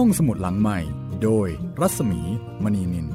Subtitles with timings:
[0.00, 0.78] ห้องสมุดหลังใหม่
[1.22, 1.48] โดย
[1.80, 2.20] รัศมี
[2.64, 3.08] มณีนิน ส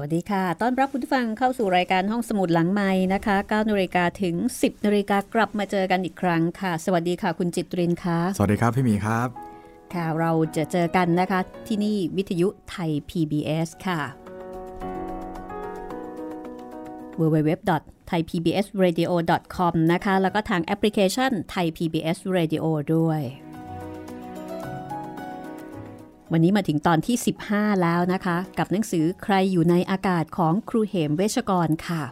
[0.00, 9.41] วัสดีค่ะ ต้อนรับคุณผู้ฟังเข้าสู่รายการห้องสมุดหลังไม้นะคะ9นาฬิกาถึง 10นาฬิกากลับมาเจอกันอีกครั้งค่ะ สวัสดีค่ะ คุณจิตรินค่ะ สวัสดีครับพี่มีครับ
[9.94, 14.00] ค่ะเราจะเจอกันนะคะที่นี่วิทยุไทย PBS ค่ะ
[17.20, 23.22] www.thaipbsradio.com นะคะ แล้วก็ทางแอปพลิเคชันไทย PBS Radio ด้วย
[26.32, 27.16] วันนี้มาถึงตอนที่
[27.48, 32.02] 15 แล้วนะคะ กับหนังสือใครอยู่ในอากาศของครูเหมเวชกรค่ะ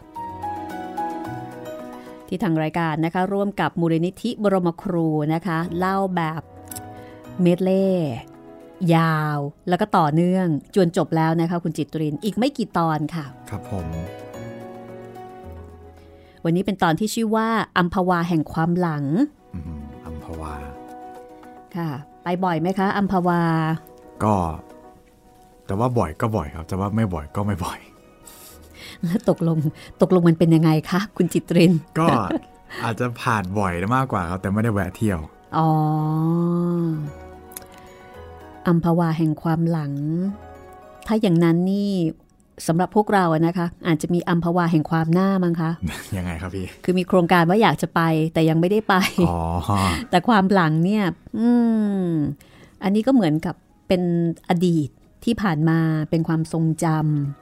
[2.27, 6.41] ที่ทางรายการนะคะ ร่วมกับมูลนิธิบรมครูนะคะ เล่าแบบ
[7.41, 7.87] เมดเล่
[8.95, 9.37] ยาว
[9.69, 13.85] แล้วก็ต่อเนื่องจนจบแล้วนะคะคุณจิตรินอีกไม่กี่ตอนค่ะ ครับผม
[16.43, 19.05] วันนี้เป็นตอนที่ชื่อว่าอัมพวาแห่งความหลัง
[19.55, 20.53] อืมอัมพวา
[21.75, 21.89] ค่ะ
[22.23, 23.41] ไปบ่อยไหมคะอัมพวา
[24.23, 24.35] ก็
[25.65, 27.79] แต่ว่าบ่อยก็บ่อยครับ แต่ว่าไม่บ่อยก็ไม่บ่อย
[29.03, 29.57] แล้วตกลง
[30.01, 32.07] ตกลงมันเป็นยังไงคะคุณจิตริน ก็
[32.83, 35.19] อาจจะผ่านบ่อยมากกว่าครับแต่ไม่ได้แวะเที่ยว
[35.57, 35.69] อ๋อ
[38.67, 39.93] อัมพวาแห่งความหลัง
[41.07, 41.91] ถ้าอย่างนั้นนี่
[42.67, 45.71] สำหรับพวกเราอะนะคะ อาจจะมีอัมพวาแห่งความหน้ามั้งคะ
[46.17, 48.01] ยังไงครับพี่ คือมีโครงการว่าอยากจะไป
[48.33, 48.95] แต่ยังไม่ได้ไป
[49.29, 49.39] อ๋อ
[50.09, 51.03] แต่ความหลังเนี่ย
[51.39, 51.49] อื
[52.03, 52.05] ม
[52.83, 53.55] อันนี้ก็เหมือนกับ
[53.87, 54.01] เป็น
[54.49, 54.89] อดีต
[55.25, 56.85] ที่ผ่านมาเป็นความทรงจ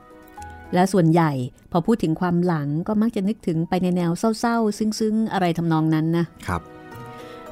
[0.10, 1.32] ำและส่วนใหญ่
[1.72, 6.62] พอพูดถึงความหลังก็มักจะนึกถึงไปในแนวเศร้าๆ ซึ้งๆ อะไรทำนองนั้นนะครับ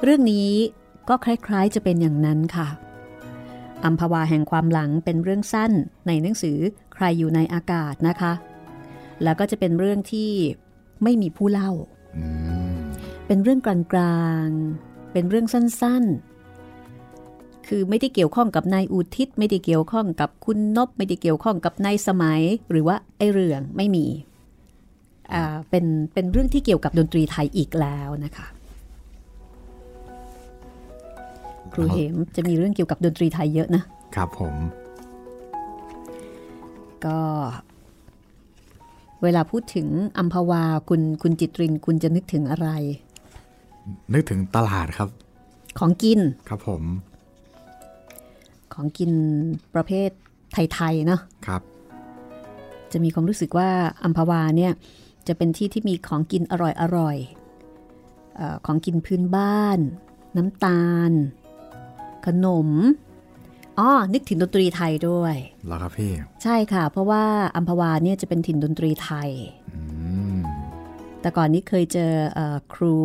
[0.03, 0.49] เรื่องนี้
[1.09, 2.67] ก็คล้ายๆจะเป็นอย่างนั้นค่ะ
[3.85, 5.71] อัมพวาแห่งความหลังเป็นเรื่องสั้น
[6.07, 6.57] ในหนังสือ
[6.93, 8.33] ใครอยู่ในอากาศนะคะ
[9.23, 10.31] แล้วก็จะเป็นเรื่องที่
[11.03, 11.71] ไม่มีผู้เล่า
[12.17, 12.25] อื
[12.73, 12.77] ม
[13.27, 13.77] เป็นเรื่องกลา
[14.45, 24.05] งๆ เป็นเรื่องสั้นๆ คือไม่ได้เกี่ยวข้องกับนายอุทิศ ไม่ได้เกี่ยวข้องกับคุณนบ ไม่ได้เกี่ยวข้องกับนายสมัย หรือว่าไอเรื่องไม่มี
[25.33, 28.47] อ่า เป็น เป็นเรื่องที่เกี่ยวกับดนตรีไทยอีกแล้วนะคะ
[31.77, 33.83] รูเหมจะมีเรื่องเกี่ยวกับดนตรีไทยเยอะนะ
[34.15, 34.55] ครับผม
[37.05, 37.19] ก็
[39.23, 39.87] เวลาพูดถึง
[40.17, 42.69] อัมพวาคุณคุณจิตรินคุณจะนึกถึงอะไร
[44.13, 45.09] นึกถึงตลาดครับ
[45.79, 46.83] ของกิน ครับผม
[48.73, 49.11] ของกิน
[49.73, 50.09] ประเภท
[50.53, 51.61] ไทยๆเนาะครับ
[52.91, 53.69] จะมีความรู้สึกว่า
[54.03, 54.73] อัมพวาเนี่ย
[55.27, 57.17] จะเป็นที่ที่มีของกินอร่อยอร่อย
[58.35, 59.79] เออของกินพื้นบ้าน
[60.37, 61.11] น้ำตาล
[62.25, 62.69] ขนม
[63.79, 65.35] อ๋อนึกถึงดนตรีไทยด้วย
[65.67, 66.13] แล้วครับพี่
[66.43, 67.23] ใช่ค่ะ เพราะว่า
[67.55, 69.29] อัมพวาเนี่ยจะเป็นถิ่นดนตรีไทย
[69.75, 69.81] อื
[70.35, 70.37] ม
[71.21, 72.95] แต่ก่อนนี้เคยเจอเออครู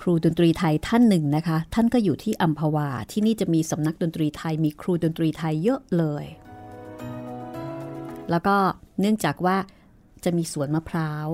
[0.00, 6.24] ครูดนตรีไทยท่านหนึ่งนะคะ ท่านก็อยู่ที่อัมพวาที่นี่จะมีสำนักดนตรีไทย มีครูดนตรีไทยเยอะเลย
[8.30, 8.56] แล้วก็
[9.00, 9.56] เนื่องจากว่า
[10.24, 11.26] จะมีสวนมะพร้าว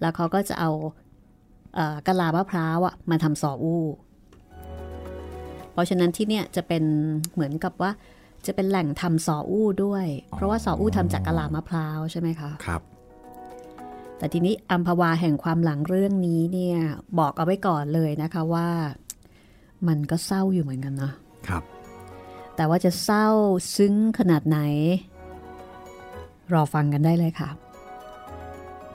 [0.00, 0.70] แล้วเขาก็จะเอา
[1.74, 4.09] เอ่อกะลามะพร้าวอะมาทำซออู้เพ
[5.80, 6.84] ราะฉะนั้นที่เนี่ยจะเป็น
[7.34, 7.90] เหมือนกับว่า
[8.46, 12.82] จะเป็นแหล่งทำสออู้ด้วย เพราะว่าสออู้ทำจากกะลามะพร้าวใช่ไหมคะครับ
[14.18, 16.78] แต่ทีนี้อัมพวาแห่งความหลังเรื่องนี้เนี่ย
[17.18, 18.68] บอกเอาไว้ก่อนเลยนะคะว่า
[19.88, 21.12] มันก็เศร้าอยู่เหมือนกันนะ
[21.48, 21.62] ครับ
[22.56, 23.26] แต่ว่าจะเศร้า
[23.76, 24.58] ซึ้งขนาดไหน
[26.52, 27.50] รอฟังกันได้เลยค่ะ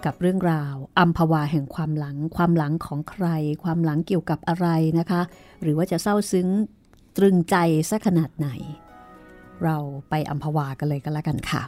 [0.06, 3.28] กับเรื่องราวอัมพวาแห่งความหลัง ความหลังของใคร
[3.64, 4.68] ความหลังเกี่ยวกับอะไร
[5.00, 5.22] นะคะ
[5.62, 6.48] หรือว่าจะเศร้าซึ้ง
[7.18, 7.56] ตรึงใจ
[7.90, 8.50] สักขนาดไหน
[9.64, 9.78] เรา
[10.10, 11.64] ไปอัมพวากันเลยก็แล้วกันค่ะ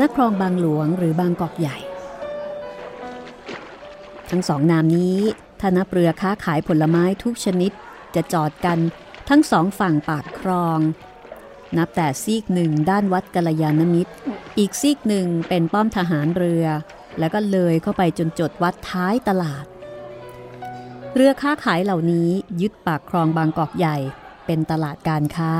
[0.00, 1.78] นครองบางหลวงหรือบางกอกใหญ่
[4.30, 5.18] ทั้งสองนามนี้
[5.60, 7.72] ถ้านับเรือค้าขายผลไม้ทุกชนิด
[8.14, 8.78] จะจอดกัน
[9.28, 10.78] ทั้งสองฝั่งปากคลอง
[11.78, 14.12] นับแต่ซีกหนึ่งด้านวัดกัลยาณมิตร
[14.58, 16.64] อีกซีกหนึ่งเป็นป้อมทหารเรือ
[17.18, 19.64] แล้วก็เลยเข้าไปจนจดวัดท้ายตลาด
[21.14, 22.30] เรือค้าขายเหล่านี้
[22.60, 23.96] ยึดปากคลองบางกอกใหญ่
[24.46, 25.52] เป็นตลาดการค้า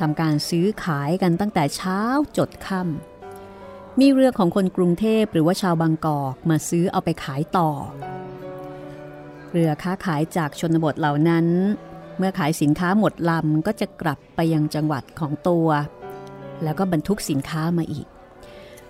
[0.00, 2.00] ทำการซื้อขายกันตั้งแต่เช้า
[2.38, 3.13] จดค่ำ
[4.00, 7.70] มีเรือของคนกรุงเทพหรือว่าชาวบางกอกมาซื้อเอาไปขายต่อ
[9.50, 11.46] เรือค้าขายจากชนบทเหล่านั้น
[12.18, 15.68] เมื่อขายสินค้าหมดลำก็จะกลับไปยังจังหวัดของตัว
[16.62, 18.06] แล้วก็บรรทุกสินค้ามาอีก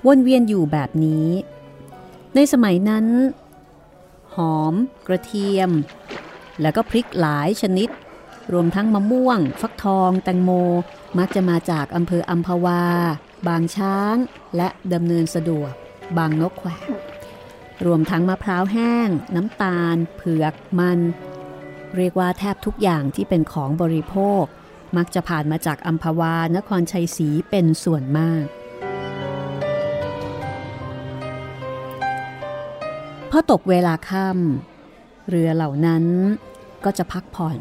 [0.06, 1.28] วนเวียนอยู่แบบนี้
[2.34, 3.06] ในสมัยนั้น
[4.34, 4.74] หอม
[5.06, 5.70] กระเทียม
[6.60, 7.88] แล้วก็พริกหลายชนิด
[8.52, 10.50] รวมทั้งมะม่วง ฟักทอง แตงโม
[11.18, 12.84] มักจะมาจากอำเภออัมพวา
[13.48, 14.16] บางช้าง
[14.56, 15.72] และดำเนินสะดวก
[16.18, 16.70] บางนกแขว
[17.86, 20.98] รวมทั้งมะพร้าวแห้ง น้ำตาล เผือก มัน
[21.96, 24.44] เรียกว่าแทบทุกอย่างที่เป็นของบริโภค
[24.96, 28.44] มักจะผ่านมาจากอัมพวานครชัยศรีเป็นส่วนมาก
[33.30, 36.04] พอตกเวลาค่ำเรือเหล่านั้น
[36.84, 37.58] ก็จะพักผ่อน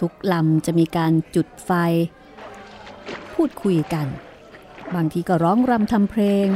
[0.00, 1.72] ทุกลำจะมีการจุดไฟ
[3.34, 4.06] พูดคุยกัน
[4.94, 6.48] บางทีก็ร้องรำทำเพลง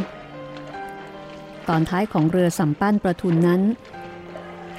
[1.68, 3.62] ตอนท้ายของเรือสัมปั้นประทุนนั้น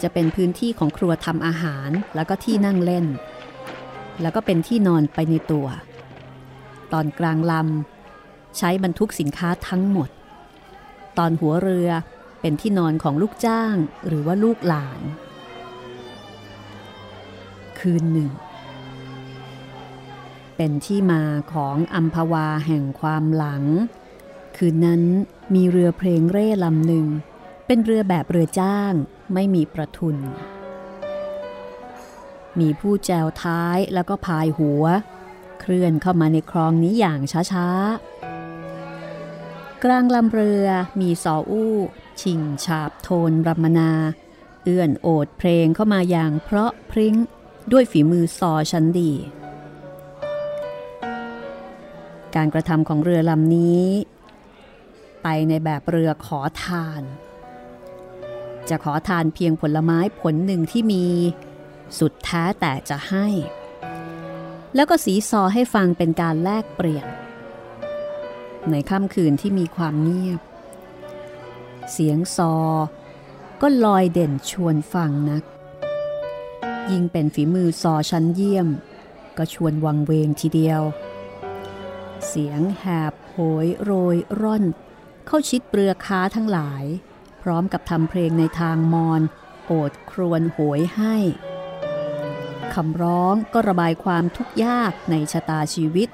[0.01, 3.05] จะเป็นพื้นที่ของครัวทำอาหารแล้วก็ที่นั่งเล่น
[4.21, 5.67] แล้วก็เป็นที่นอนไปในตัว
[6.93, 10.09] ตอนกลางลำใช้บรรทุกสินค้าทั้งหมด
[11.17, 11.89] ตอนหัวเรือ
[12.41, 13.75] เป็นที่นอนของลูกจ้าง
[14.07, 15.01] หรือว่าลูกหลาน
[17.79, 18.29] คืนหนึ่ง
[20.57, 21.23] เป็นที่มา
[21.53, 23.63] ของอัมพวาแห่งความหลัง
[24.57, 25.03] คืนนั้น
[25.53, 27.07] มีเรือเพลงเร่ลำหนึ่ง
[27.65, 28.93] เป็นเรือแบบเรือจ้าง
[29.33, 30.17] ไม่มีประทุน
[32.59, 34.83] มีผู้แจวท้ายแล้วก็พายหัว
[35.59, 37.19] เคลื่อนเข้ามาในคลองนี้อย่าง
[37.51, 40.65] ช้าๆ กลางลำเรือ
[40.99, 41.75] มีสออู้
[42.21, 43.91] ชิงฉาบโทนรำมนา
[44.63, 47.15] เอื้อนโอดเพลงเข้ามาอย่างเพราะพริ้ง
[47.71, 49.11] ด้วยฝีมือซอชั้นดี
[52.37, 53.85] การกระทำของเรือลำนี้
[55.23, 57.01] ไปในแบบเรือขอทาน
[58.69, 61.05] จะขอทานเพียงผลไม้ผลหนึ่งที่มี
[61.99, 63.27] สุดแท้แต่จะให้
[64.75, 67.07] แล้วก็สีซอให้ฟังเป็นการแลกเปลี่ยน
[68.71, 70.41] ในค่ำคืนที่มีความเงียบ
[71.91, 72.55] เสียงซอ
[73.61, 75.43] ก็ลอยเด่นชวนฟังนัก
[76.91, 78.67] ยิ่งเป็นฝีมือซอชั้นเยี่ยม
[79.37, 80.83] ก็ชวนวังเวงทีเดียว
[82.25, 84.63] เสียงแหบโหยโรยร่อน
[85.27, 86.83] เข้าชิดเปลือค้าทั้งหลาย
[87.41, 89.21] พร้อมกับทำเพลงในทางมอน
[89.65, 91.15] โอดครวนโหยให้
[92.73, 96.09] คำร้องก็ระบายความทุกข์ยากในชะตาชีวิต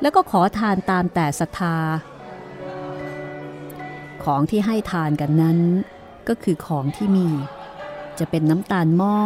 [0.00, 1.78] แล้วก็ขอทานตามแต่ศรัทธา
[4.24, 5.58] ของที่ให้ทานกันนั้น
[6.28, 7.28] ก็คือของที่มี
[8.18, 9.18] จะเป็นน้ำตาลหม้อ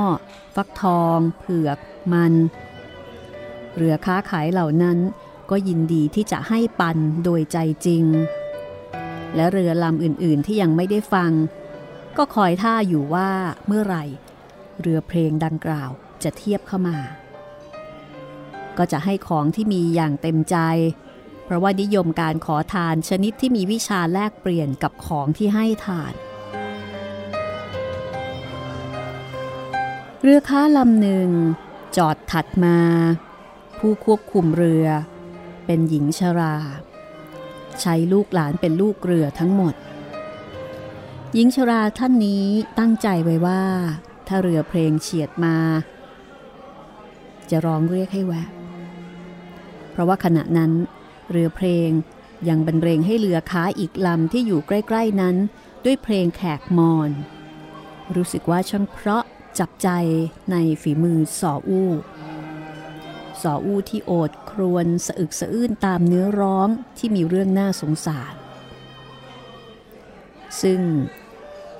[0.55, 1.79] ฟักทอง เผือก
[2.13, 2.33] มัน
[3.77, 4.99] เรือค้าขายเหล่านั้น
[5.51, 8.05] ก็ยินดีที่จะให้ปันโดยใจจริง
[9.35, 11.33] และเรือลำอื่นๆที่ยังไม่ได้ฟัง
[12.17, 13.31] ก็คอยท่าอยู่ว่า
[13.67, 14.05] เมื่อไหร่
[14.81, 15.91] เรือเพลงดังกล่าว
[16.23, 16.99] จะเทียบเข้ามา
[18.79, 20.57] ก็จะให้ของที่มีอย่างเต็มใจ
[21.45, 26.13] เพราะว่านิยมการขอทานชนิดที่มีวิชาแลกเปลี่ยนกับของที่ให้ทาน
[30.23, 31.31] เรือค้าลำหนึ่ง
[31.97, 32.79] จอดถัดมา
[33.79, 34.87] ผู้ควบคุมเรือ
[35.71, 36.55] เป็นหญิงชรา
[37.81, 39.75] ใช้ลูกหลานเป็นลูกเรือทั้งหมด
[41.35, 42.47] หญิงชราท่านนี้
[42.79, 43.63] ตั้งใจไว้ว่า
[44.29, 45.57] ถ้าเรือเพลงเฉียดมา
[47.51, 48.49] จะร้องเรียกให้แวะ
[49.91, 50.73] เพราะว่าขณะนั้น
[51.31, 51.91] เรือเพลง
[52.49, 55.37] ยังบรรเลงให้เรือค้าอีกลำที่อยู่ใกล้ ๆนั้น
[55.85, 57.11] ด้วยเพลงแขกมอน
[58.15, 59.25] รู้สึกว่าช่างเพราะ
[59.59, 59.89] จับใจ
[60.51, 61.91] ในฝีมือสออู้
[63.43, 66.69] สออู้ที่โอดครวนสะอึกสะอื้นตามเนื้อร้อง
[66.99, 68.35] ที่มีเรื่องน่าสงสาร
[70.63, 70.81] ซึ่ง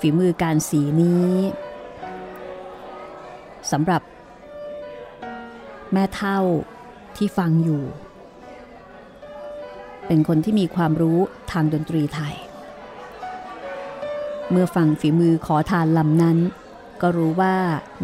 [0.01, 1.33] ฝีมือการสีนี้
[3.71, 4.03] สำหรับ
[5.93, 6.39] แม่เท่า
[7.17, 7.85] ที่ฟังอยู่
[10.07, 11.19] เป็นคนที่มีความรู้
[11.51, 12.35] ทางดนตรีไทย
[14.51, 16.39] เมื่อฟังฝีมือขอทานลำนั้น
[17.01, 17.57] ก็รู้ว่า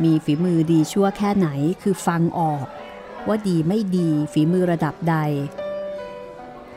[0.05, 1.49] มีฝีมือดีชั่วแค่ไหน
[1.83, 2.67] คือฟังออก
[3.29, 5.17] ว่าดีไม่ดีฝีมือระดับใด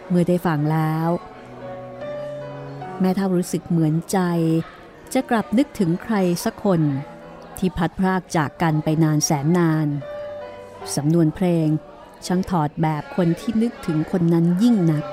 [0.09, 1.09] เมื่อได้ฟังแล้ว
[2.99, 4.19] แม่เท่ารู้สึกเหมือนใจ
[5.13, 6.81] จะกลับนึกถึงใครสักคน
[7.57, 9.87] ที่พัดพรากจากกันไปนานแสนนาน
[10.95, 11.67] สำนวนเพลง
[12.25, 15.05] ช่างถอดแบบคนที่นึกถึงคนนั้นยิ่งนัก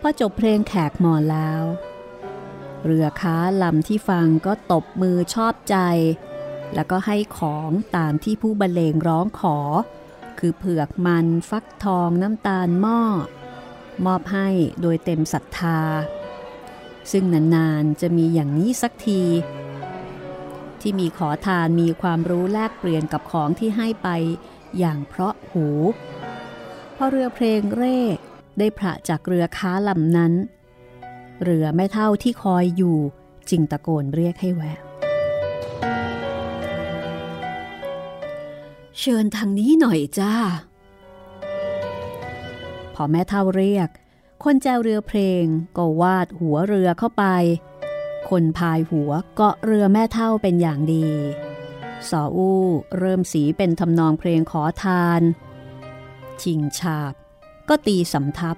[0.00, 1.62] พอจบเพลงแขกหมอแล้ว
[2.84, 5.76] เรือค้าลำที่ฟังก็ตบมือชอบใจ
[6.74, 9.58] แล้วก็ให้ของตามที่ผู้บรรเลงร้องขอ
[10.38, 13.00] คือเผือกมันฟักทองน้ำตาลหม้อ
[14.06, 14.48] มอบให้
[14.80, 15.80] โดยเต็มศรัทธา
[17.12, 19.22] ซึ่งนานๆจะมีอย่างนี้สักที
[20.80, 24.08] ที่มีขอทานมีความรู้แลกเปลี่ยนกับของที่ให้ไป
[24.78, 25.66] อย่างเพราะหู
[26.96, 27.98] พอเรือเพลงเร่
[28.58, 30.32] ได้พระจากเรือค้าลำนั้น
[31.42, 32.98] เรือแม่เท่าที่คอยอยู่
[33.50, 34.78] จึงตะโกนเรียกให้แวะ
[38.98, 40.34] เชิญทางนี้หน่อยจ้า
[42.94, 43.88] พอแม่เท่าเรียก
[44.42, 45.44] คนแจวเรือเพลง
[45.76, 47.24] ก็วาดหัวเรือเข้าไป
[48.30, 51.08] คนพายหัวเกาะเรือแม่เท่าเป็นอย่างดี
[52.08, 52.62] สออู้
[52.98, 55.22] เริ่มสีเป็นทำนองเพลงขอทาน
[56.42, 57.14] ชิงฉาบ
[57.68, 58.56] ก็ตีสำทับ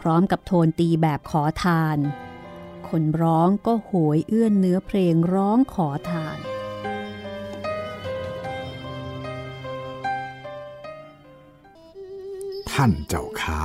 [0.00, 1.98] พร้อมกับโทนตีแบบขอทาน
[2.88, 6.38] คนร้องก็โหยเอื้อนเนื้อเพลงร้องขอทาน
[12.70, 13.62] ท่านเจ้าขา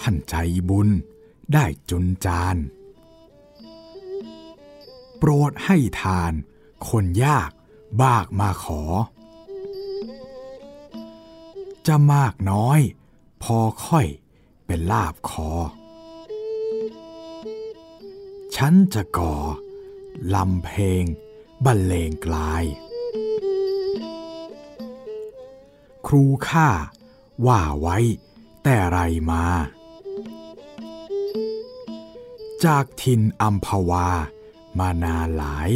[0.00, 0.34] ท่านใจ
[0.68, 0.88] บุญ
[1.52, 2.56] ได้จุนจาน
[5.18, 6.32] โปรดให้ทาน
[6.88, 7.50] คนยาก
[8.02, 8.82] บากมาขอ
[11.86, 12.80] จะมากน้อย
[13.42, 14.06] พอค่อย
[14.74, 15.50] เป็นลาบคอ
[18.56, 19.34] ฉันจะก่อ
[20.34, 21.04] ลำเพลง
[21.64, 22.64] บรรเลงกลาย
[26.06, 26.68] ครูข้า
[27.46, 27.96] ว่าไว้
[28.62, 28.98] แต่ไร
[29.30, 29.44] มา
[32.64, 34.08] จากทินอัมพวา
[34.78, 35.70] มานานหลาย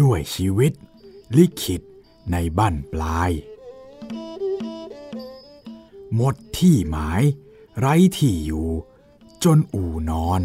[0.00, 0.72] ด้วยชีวิต
[1.36, 1.82] ลิขิต
[2.30, 3.32] ในบั้นปลาย
[6.14, 7.22] หมดที่หมาย
[7.78, 8.68] ไร้ที่อยู่
[9.44, 10.42] จนอู่นอน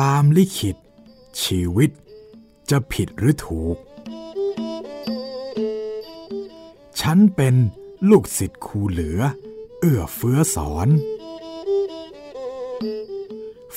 [0.00, 0.76] ตามลิขิต
[1.42, 1.90] ชีวิต
[2.70, 3.76] จะผิดหรือถูก
[7.00, 7.54] ฉันเป็น
[8.10, 9.20] ลูกศิษย์ครูเหลือ
[9.80, 10.88] เอื้อเฟื้อสอน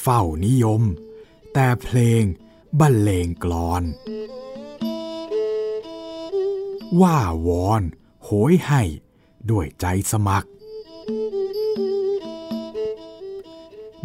[0.01, 0.81] เฝ้านิยม
[1.53, 2.23] แต่เพลง
[2.79, 3.83] บรรเลงกลอน
[7.01, 7.81] ว่าวอน
[8.23, 8.81] โหยให้
[9.49, 10.49] ด้วยใจสมัคร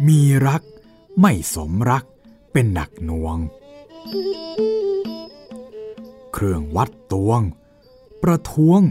[0.07, 0.61] มีรัก
[1.21, 2.05] ไม่สมรัก
[2.51, 3.37] เป็นหนักหน่วง
[6.33, 7.41] เครื่องวัดตวง
[8.23, 8.81] ประท้วง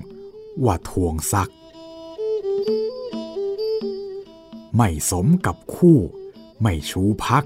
[0.65, 1.51] ว่าทวงซัก
[4.77, 5.99] ไม่สมกับคู่
[6.61, 7.45] ไม่ชูพัก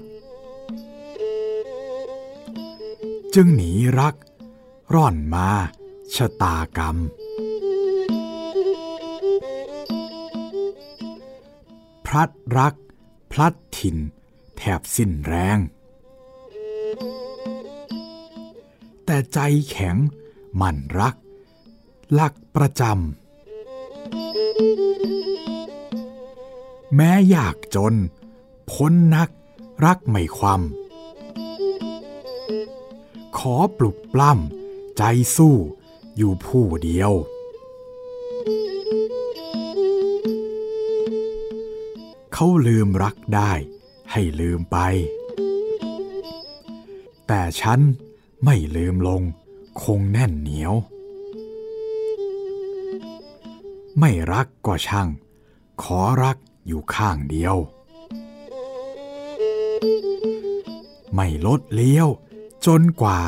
[3.35, 4.15] จึงหนีรัก
[4.93, 5.49] ร่อนมา
[6.13, 6.97] ชะตากรรม
[12.05, 12.75] พลัดรัก
[13.31, 13.97] พลัดถิ่น
[14.57, 15.57] แทบสิ้นแรง
[19.05, 19.95] แต่ใจแข็ง
[20.61, 21.15] มันรัก
[22.19, 22.93] ลักประจำ
[26.95, 27.93] แม้อยากจน
[28.71, 29.29] พ้นนัก
[29.85, 30.61] รักไม่ความ
[33.37, 35.03] ขอปลุกปล้ำใจ
[35.35, 35.55] สู้
[36.17, 37.11] อยู่ผู้เดียว
[42.33, 43.51] เขาลืมรักได้
[44.11, 44.77] ให้ลืมไป
[47.27, 47.79] แต่ฉัน
[48.45, 49.21] ไม่ลืมลง
[49.83, 50.73] คงแน่นเหนียว
[53.99, 55.09] ไม่รักก็ช่าง
[55.83, 57.55] ขอรักอยู่ข้างเดียว
[61.15, 62.07] ไม่ลดเลี้ยว
[62.65, 63.21] จนกว่า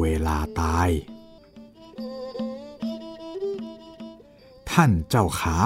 [0.00, 0.88] เวลาตาย
[4.74, 5.56] ท่านเจ้าขา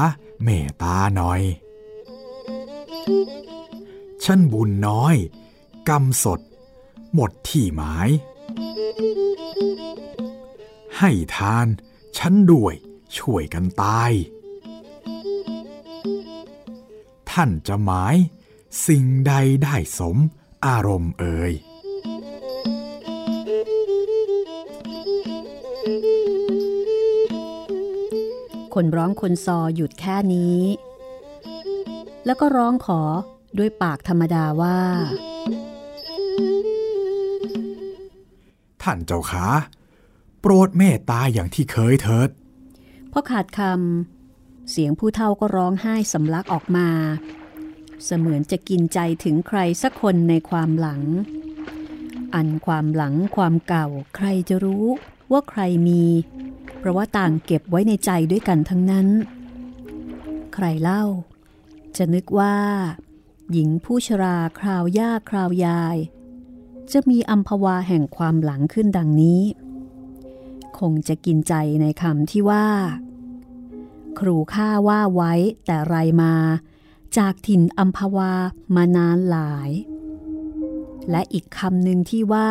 [0.42, 1.42] เมตตาหน่อย
[4.24, 5.16] ฉันบุญน้อย
[5.88, 6.40] กำสด
[7.14, 8.08] หมดที่หมาย
[10.98, 11.66] ให้ทาน
[12.18, 12.74] ฉันด้วย
[13.18, 14.12] ช่วยกันตาย
[17.30, 18.16] ท่านจะหมาย
[18.86, 20.16] สิ่งใดได้สม
[20.66, 21.52] อารมณ์เอ่ย
[28.80, 30.61] คนร้องคนซอหยุดแค่นี้
[32.26, 33.00] แล้วก็ร้องขอ
[33.58, 34.78] ด้วยปากธรรมดาว่า
[38.82, 39.47] ท่านเจ้าขา
[40.40, 42.28] โปรดเมตตาอย่างที่เคยเถิด
[43.12, 46.88] พอขาดคำเสียงผู้เฒ่าก็ร้องไห้สำลักออกมา
[48.04, 51.02] เสมือนจะกินใจถึงใครสักคนในความหลัง
[52.35, 54.87] อันความหลังความเก่าใครจะรู้
[55.32, 56.04] ว่าใครมี
[56.78, 59.08] เพราะว่าต่างเก็บไว้ในใจด้วยกันทั้งนั้น
[60.54, 61.04] ใครเล่า
[61.97, 62.56] จะนึกว่า
[63.52, 65.97] หญิงผู้ชราคราวยากคราวยาย
[66.92, 69.42] จะมีอัมพวาแห่งความหลังขึ้นดังนี้
[70.78, 72.66] คงจะกินใจในคำที่ว่า
[74.18, 75.32] ครูข้าว่าไว้
[75.66, 76.35] แต่ไรมา
[77.16, 78.32] จากถิ่นอัมพวา
[78.75, 79.70] มานานหลาย
[81.11, 82.50] และอีกคำหนึ่งที่ว่า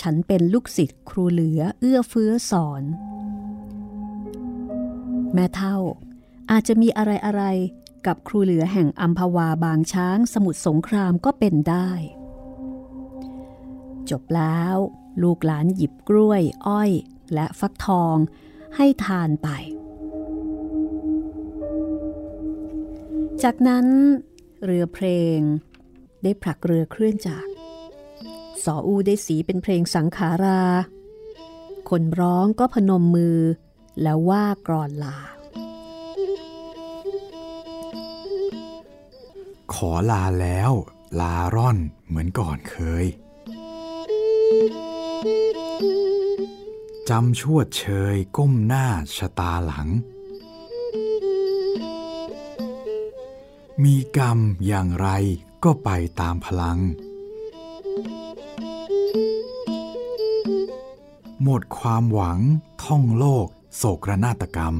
[0.00, 2.82] ฉันเป็นลูกศิษย์ครูเหลือเอื้อเฟื้อสอน
[5.34, 5.76] แม่เท่า
[6.50, 7.42] อาจจะมีอะไรอะไร
[8.06, 11.90] กับครูเหลือแห่งอัมพวาบางช้างสมุทรสงครามก็เป็นได้
[14.10, 14.76] จบแล้ว
[15.22, 16.90] ลูกหลานหยิบกล้วย อ้อย
[17.34, 18.16] และฟักทอง
[18.76, 19.48] ให้ทานไป
[23.42, 23.86] จากนั้น
[24.64, 25.38] เรือเพลง
[26.22, 27.46] ได้ผลักเรือเคลื่อนจาก
[28.64, 30.62] สออูได้สีเป็นเพลงสังขารา
[31.90, 33.38] คนร้องก็พนมมือ
[34.00, 35.18] แล้วว่ากรอนลา
[39.72, 40.72] ขอลาแล้ว
[41.20, 43.04] ลาร่อนเหมือนก่อนเคย
[47.08, 49.88] จำชวดเชยก้มหน้าชะตาหลัง
[53.84, 55.08] มีกรรมอย่างไร
[55.64, 56.78] ก็ไปตามพลัง
[61.42, 62.38] หมดความหวัง
[62.84, 64.74] ท่องโลก โศกนาฏกรรม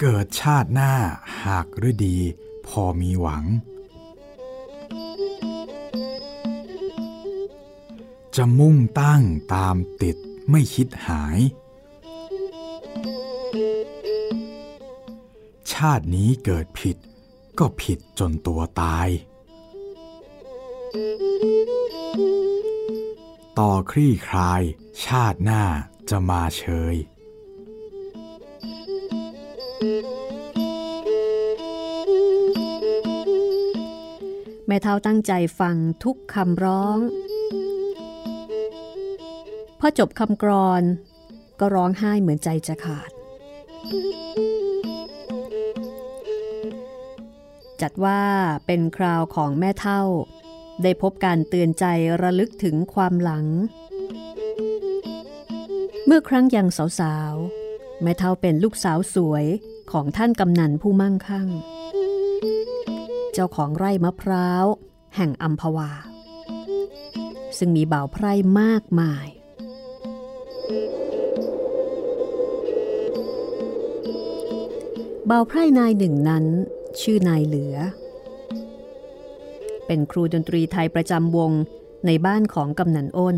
[0.00, 0.92] เกิดชาติหน้า
[1.42, 2.16] หากฤดี
[2.66, 3.44] พอมีหวัง
[8.36, 9.22] จะมุ่งตั้ง
[9.54, 10.16] ตามติด
[10.50, 11.38] ไม่คิดหาย
[15.72, 16.96] ชาตินี้เกิดผิด
[17.58, 19.08] ก็ผิดจนตัวตาย
[23.58, 24.62] ต่อคลี่คลาย
[25.04, 25.64] ชาติหน้า
[26.10, 26.96] จะมาเชย
[34.66, 36.98] แม่เท่าตั้งใจฟังทุกคำร้อง
[39.80, 40.82] พอจบคำกรอน
[41.60, 43.10] ก็ร้องไห้เหมือนใจจะขาด
[47.80, 48.22] จัดว่า
[48.66, 50.02] เป็นคราวของแม่เท่า
[50.82, 51.84] ได้พบการเตือนใจ
[52.22, 53.46] ระลึกถึงความหลัง
[56.06, 56.68] เมื่อครั้งยัง
[57.00, 59.46] สาวๆ แม่เท่าเป็นลูกสาวสวย
[59.92, 61.48] ของท่านกำนันผู้มั่งคั่ง
[63.32, 64.64] เจ้าของไร่มะพร้าว
[65.16, 65.90] แห่งอัมพวา
[67.58, 69.26] ซึ่งมีบ่าวไพร่มากมาย
[75.30, 76.44] บ่าวไพร่นายหนึ่งนั้น
[77.00, 77.76] ชื่อนายเหลือ
[79.88, 81.52] เป็นครูดนตรีไทยประจำวง
[82.06, 83.36] ในบ้านของกำนันอ้น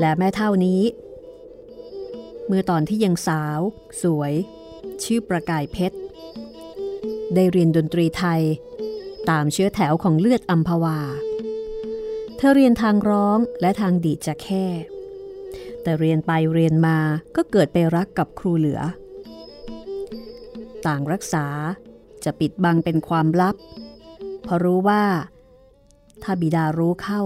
[0.00, 0.82] และแม่เท่านี้
[2.46, 3.60] เมื่อตอนที่ยังสาว
[4.02, 4.32] สวย
[5.02, 5.96] ชื่อประกายเพชร
[7.34, 8.42] ได้เรียนดนตรีไทย
[9.30, 11.00] ตามเชื้อแถวของเลือดอัมพวา
[12.36, 14.66] เธอเรียนทางร้องและทางดีจะแค่
[15.82, 16.98] แต่เรียนไปเรียนมา
[17.36, 18.80] ก็เกิดไปรักกับครูเหลือ
[20.86, 21.46] ต่างรักษา
[22.24, 23.54] จะปิดบังเป็นความลับ
[24.46, 25.04] เพราะรู้ว่า
[26.22, 27.22] ถ้าบิดารู้เข้า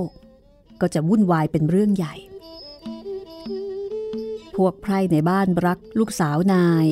[0.80, 2.14] ก็จะวุ่นวายเป็นเรื่องใหญ่
[4.56, 6.86] พวกไพร่ในบ้านรักลูกสาวนาย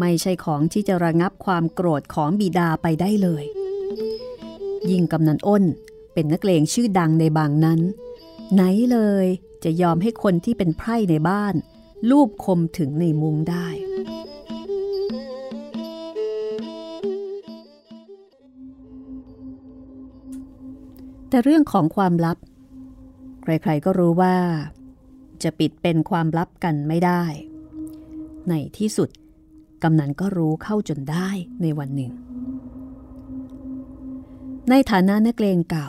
[0.00, 3.44] ไม่ใช่ของที่จะระงับความโกรธของบิดาไปได้เลย
[4.90, 5.64] ยิ่งกำนันอ้น
[6.14, 7.80] เป็นนักเลงชื่อดังในบางนั้น
[8.54, 9.26] ไหนเลย
[9.64, 11.54] จะยอมให้คนที่เป็นไพร่ในบ้าน
[12.10, 13.66] ลูบคมถึงในมุงได้
[21.36, 22.38] แต่เรื่องของความลับ
[23.42, 24.36] ใครๆก็รู้ว่า
[25.42, 27.22] จะปิดเป็นความลับกันไม่ได้
[28.48, 29.08] ในที่สุด
[29.82, 31.28] กำนันก็รู้เข้าจนได้
[31.62, 32.12] ในวันหนึ่ง
[34.70, 35.88] ในฐานะนักเลงเก่า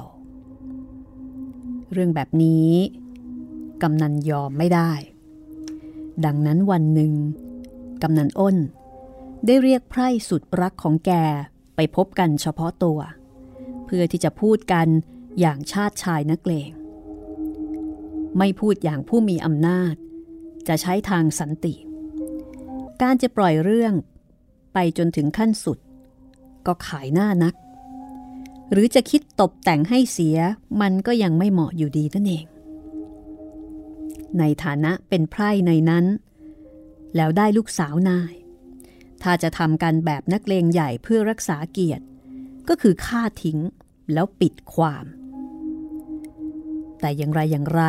[1.92, 2.72] เรื่องแบบนี้
[3.84, 4.92] กำนันยอมไม่ได้
[6.26, 7.14] ดังนั้นวันหนึ่ง
[8.04, 8.58] กำนันอ้น
[9.46, 11.12] ได้เรียกไพร่สุดรักของแก
[11.76, 13.00] ไปพบกันเฉพาะตัว
[13.86, 14.90] เพื่อที่จะพูดกัน
[15.40, 16.72] อย่างชาติชายนักเลง
[18.38, 19.96] ไม่พูดอย่างผู้มีอำนาจ
[20.68, 21.76] จะใช้ทางสันติ
[23.02, 23.94] การจะปล่อยเรื่อง
[24.74, 25.78] ไปจนถึงขั้นสุด
[26.66, 27.56] ก็ขายหน้านัก
[28.72, 30.38] หรือจะคิดตบแต่งให้เสีย
[30.82, 32.46] มันก็ยังไม่เหมาะอยู่ดีนั่นเอง
[34.40, 36.06] ในฐานะเป็นไพร่ในนั้น
[37.16, 38.34] แล้วได้ลูกสาวนาย
[39.24, 42.06] ถ้าจะทำกันแบบนักเลงใหญ่เพื่อรักษาเกียรติ
[42.70, 43.60] ก็คือฆ่าทิ้ง
[44.14, 45.06] แล้วปิดความ
[47.00, 47.84] แต่อย่างไรอย่างไร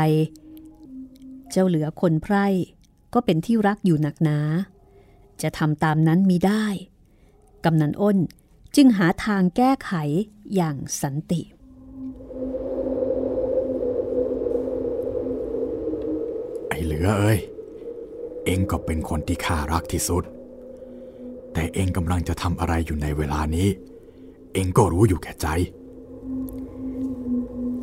[1.51, 2.47] เจ้าเหลือคนไพร่
[3.15, 4.39] ก็เป็นที่รักอยู่หนักหนา
[5.43, 6.65] จะทำตามนั้นมีได้
[7.65, 8.19] กำนันอ้น
[8.77, 9.93] จึงหาทางแก้ไข
[10.55, 11.43] อย่างสันติ
[16.85, 17.39] เหลือเอ้ย
[18.45, 20.25] เองก็เป็นคนที่ข้ารักที่สุด
[21.53, 23.69] แต่เองกำลังจะทำอะไรอยู่ในเวลานี้
[24.55, 25.47] เองก็รู้อยู่แก่ใจ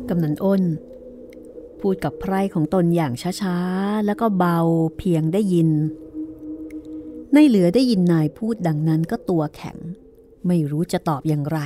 [0.08, 0.62] กำนันอ้น
[1.80, 3.12] พูดกับไพร่ของตนอย่าง
[3.42, 4.58] ช้าๆ แล้วก็เบา
[4.98, 5.70] เพียงได้ยิน
[7.34, 9.78] ในเหลือได้ยินนายพูดดังนั้นก็ตัวแข็ง
[10.46, 11.58] ไม่รู้จะตอบอย่างไร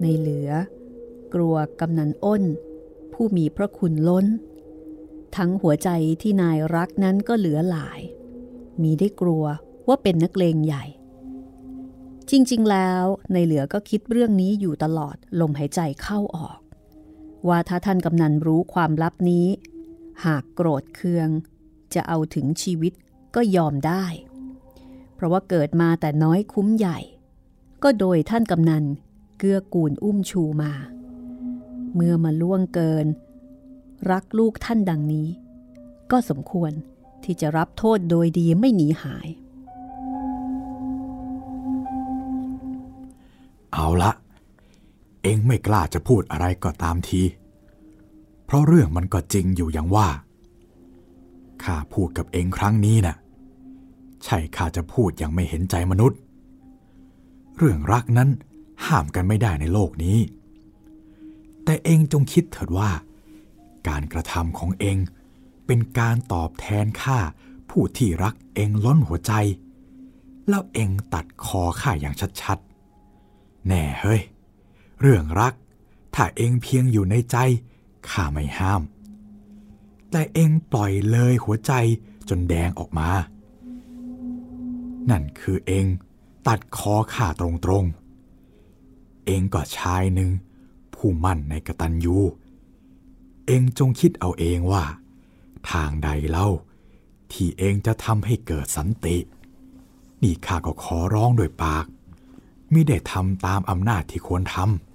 [0.00, 0.50] ในเหลือ
[1.34, 2.42] กลัวกำนันอ้น
[3.12, 4.26] ผู้มีพระคุณล้น
[5.36, 5.88] ทั้งหัวใจ
[6.22, 8.00] ที่นายรักนั้นก็เหลือหลาย
[8.82, 9.44] มีได้กลัว
[9.88, 10.84] ว่าเป็นนักเลงใหญ่
[12.30, 16.58] จริงๆแล้วในเหลือก็คิดเรื่องนี้อยู่ตลอดลมหายใจเข้าออก
[17.48, 19.46] ว่าถ้าท่านกำนันรู้ความลับนี้
[20.24, 21.28] หากโกรธเคือง
[21.94, 22.92] จะเอาถึงชีวิต
[23.34, 24.04] ก็ยอมได้
[25.14, 26.98] เพราะว่าเกิดมาแต่น้อยคุ้มใหญ่
[27.82, 28.84] ก็โดยท่านกำนัน
[29.38, 30.72] เกื้อกูลอุ้มชูมา
[31.94, 33.06] เมื่อมาล่วงเกิน
[34.10, 35.28] รักลูกท่านดังนี้
[36.10, 36.72] ก็สมควร
[37.24, 39.28] ที่จะรับโทษโดยดีไม่หนีหาย
[43.72, 44.10] เอาละ
[45.24, 47.22] เองไม่กล้าจะพูดอะไรก็ตามที
[48.44, 50.08] เพราะเรื่องมันก็จริงอยู่อย่างว่า
[51.64, 53.16] ข้าพูดกับเองครั้งนี้นะ่ะ
[54.24, 56.18] ใช่ข้าจะพูดอย่างไม่เห็นใจมนุษย์
[57.56, 58.30] เรื่องรักนั้น
[58.86, 60.18] ห้ามกันไม่ได้ในโลกนี้
[61.64, 62.90] แต่เองจงคิดเถิดว่า
[63.88, 64.96] การกระทำของเอง
[65.66, 67.18] เป็นการตอบแทนข้า
[67.70, 69.32] ผู้ที่รักเองล้นหัวใจ
[70.48, 74.20] แล้วเองตัดคอข้าอย่างชัดๆ แน่เฮ้ย
[75.06, 75.54] เรื่องรัก
[76.14, 77.36] ถ้าเองเพียงอยู่ในใจ
[78.10, 78.82] ข้าไม่ห้าม
[80.10, 81.72] แต่เองปล่อยเลยหัวใจ
[82.28, 83.10] จนแดงออกมา
[85.10, 85.86] นั่นคือเอง
[86.46, 90.30] ตัดคอข้าตรงๆ เองก็ชายหนึ่ง
[90.94, 92.16] ผู้มั่นในกตัญญู
[93.46, 94.84] เองจงคิดเอาเองว่า
[95.70, 96.48] ทางใดเล่า
[97.32, 99.16] ที่เองจะทำให้เกิดสันติ
[100.22, 101.86] นี่ข้าก็ขอร้องโดยปาก
[102.72, 104.93] มิได้ทำตามอำนาจที่ควรทำ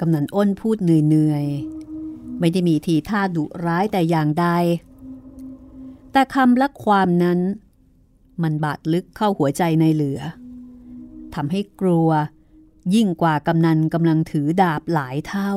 [0.00, 4.46] กำนันอ้นพูดเหนื่อยๆ ไม่ได้มีทีท่าดุร้ายแต่อย่างใด
[6.12, 7.38] แต่คำและความนั้น
[8.42, 10.20] มันบาดลึกเข้าหัวใจในเหลือ
[11.34, 12.08] ทำให้กลัว
[12.94, 15.52] ยิ่งกว่ากำนันกำลังถือดาบหลายเท่า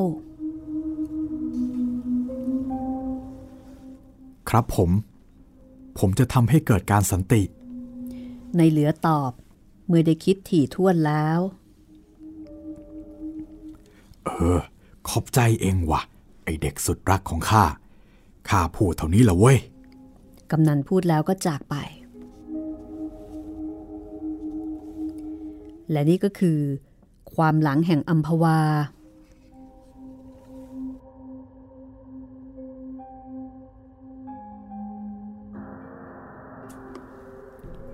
[4.48, 4.90] ครับผม
[5.98, 7.42] ผมจะทำให้เกิดการสันติ
[8.56, 9.32] ในเหลือตอบ
[9.86, 11.38] เมื่อได้คิดถี่ถ้วนแล้ว
[14.24, 14.58] เออ
[15.08, 16.00] ขอบใจเองวะ
[16.44, 17.64] ไอเด็กสุดรักของข้า
[18.48, 19.58] ข้าพูดเท่านี้ละเว้ย
[20.50, 21.76] กำนันพูดแล้วก็จากไป
[25.90, 26.58] และนี่ก็คือ
[27.34, 28.58] ความหลังแห่งอัมพวา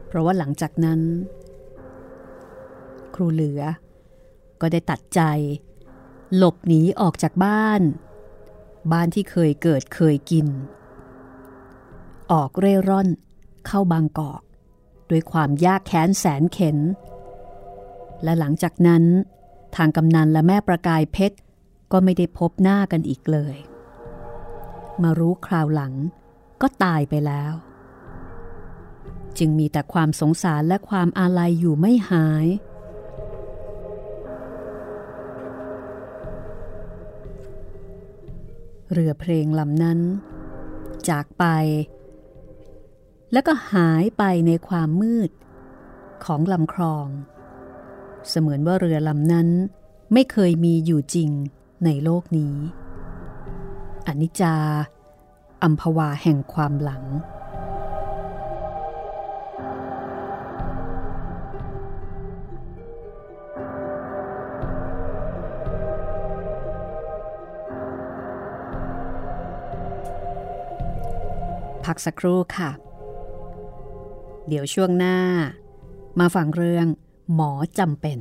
[0.07, 1.01] เพราะว่าหลังจากนั้น
[3.15, 3.63] ครูเหลือ
[4.61, 5.21] ก็ได้ตัดใจ
[6.37, 7.81] หลบหนีออกจากบ้าน
[8.93, 10.47] บ้านที่เคยเกิดเคยกิน
[12.33, 13.09] ออกเร่ร่อน
[13.67, 14.43] เข้าบางกอก
[15.11, 16.79] ด้วยความยากแค้นแสนเข็น
[18.23, 19.05] และหลังจากนั้น
[19.77, 21.37] ทางกำนันและแม่ประกายเพชร
[21.93, 23.57] ก็ไม่ได้พบหน้ากันอีกเลย
[25.03, 25.95] มารู้คราวหลัง
[26.63, 27.53] ก็ตายไปแล้ว
[29.39, 32.47] จึงมีแต่ความสงสารและความอาลัยอยู่ไม่หาย
[38.93, 40.01] เรือเพลงลำนั้น
[41.09, 41.45] จากไป
[43.33, 45.31] แล้วก็หายไปในความมืด
[46.25, 47.07] ของลำคลอง
[48.29, 49.49] เสมือนว่าเรือลำนั้น
[50.13, 51.31] ไม่เคยมีอยู่จริง
[51.85, 52.55] ในโลกนี้
[54.07, 54.57] อนิจจา
[55.63, 57.05] อัมพวาแห่งความหลัง
[71.89, 72.71] พักสักครู่ค่ะ
[74.49, 75.19] เดี๋ยวช่วงหน้า
[76.21, 76.87] มาฟังเรื่อง
[77.35, 78.19] หมอจำเป็น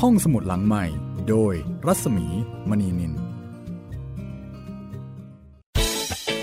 [0.00, 0.84] ห้องสมุดหลังใหม่
[1.28, 1.54] โดย
[1.86, 2.26] รัศมี
[2.68, 3.12] มณีนิน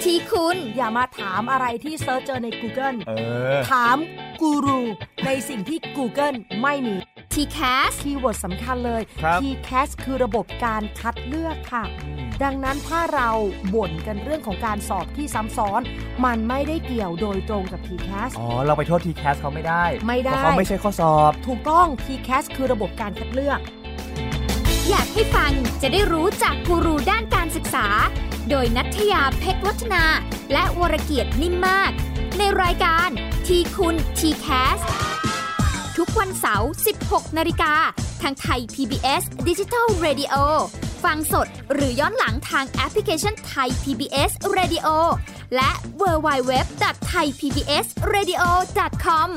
[0.03, 3.11] ที่คุณอย่ามาถามอะไรที่เซิร์ชเจอใน Google เอ
[3.55, 3.97] อถาม
[4.41, 4.81] กูรู
[5.29, 6.95] ในสิ่งที่ Google ไม่มี
[7.33, 11.83] TCAS keyword สำคัญเลย ครับ TCAS คือระบบการคัดเลือกค่ะ
[12.43, 13.29] ดังนั้นถ้าเรา
[13.75, 15.81] บ่นกันเรื่องของการสอบที่ซ้ำซ้อน
[16.25, 23.59] มันไม่ได้เกี่ยวโดยตรงกับ TCAS อ๋อ เราไปโทษ TCAS เขาไม่ได้ไม่ได้ เพราะเขาไม่ใช่ข้อสอบ ถูกต้อง TCAS คือระบบการคัดเลือก
[24.89, 27.87] อยากให้ฟังจะได้รู้จากกูรูด้านการศึกษา
[28.49, 30.03] โดยนัทยาเพชรวัฒนา
[30.53, 31.91] และวรเกียดนิ่มมาก
[32.37, 33.09] ในรายการ
[33.47, 34.79] ทีคุณทีแคส
[35.97, 36.69] ทุกวันเสาร์
[37.03, 37.73] 16 นาฬิกา
[38.21, 40.33] ทางไทย PBS Digital Radio
[41.03, 44.87] ฟังสดหรือย้อนหลังทางแอปพลิเคชันไทย PBS Radio
[45.55, 48.43] และ w w w t h a i PBS Radio
[49.05, 49.29] com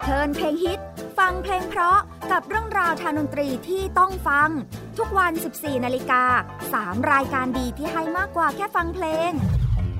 [0.00, 0.80] เพลินเพลงฮิต
[1.18, 1.98] ฟังเพลงเพราะ
[2.30, 4.48] กับเรื่องราวทางดนตรีที่ต้องฟัง
[4.98, 6.22] ทุกวัน 14 นาฬิกา
[6.68, 9.32] 3 รายการดีที่ให้มากกว่าแค่ฟังเพลง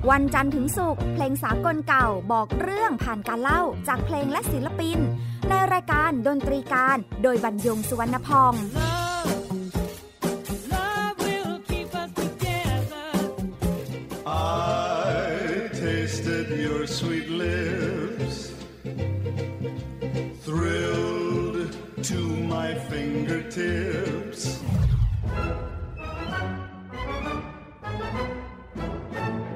[0.09, 4.99] วันจันทร์ถึงศุกร์เพลงสากลเก่าบอกเรื่องผ่านการเล่าจากเพลงและศิลปิน
[5.49, 8.53] ในรายการดนตรีการโดยบรรยงสุวรรณพอง
[14.25, 18.35] I tasted your sweet lips,
[20.45, 21.57] thrilled
[22.09, 22.19] to
[22.53, 24.66] my fingertips.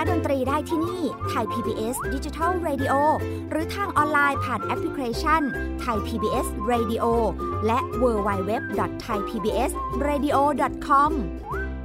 [0.00, 2.94] ฟังเพลงและดนตรีได้ที่นี่ Thai PBS Digital Radio
[3.50, 5.42] หรือทางออนไลน์ผ่านแอปพลิเคชัน
[5.80, 7.04] ไทย PBS Radio
[7.66, 8.52] และ w w w
[9.02, 9.70] t h a i PBS
[10.06, 10.36] Radio
[10.86, 11.12] com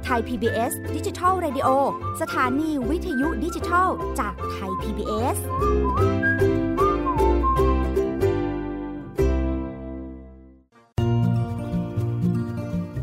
[0.04, 1.68] ไทย PBS Digital Radio
[2.20, 3.88] สถานีวิทยุดิจิทัล
[4.20, 5.38] จากไทย PBS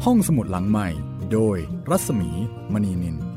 [0.05, 0.87] ห้องสมุดหลังใหม่
[1.33, 1.57] โดย
[1.89, 2.29] รัศมี
[2.75, 3.32] มณีนิน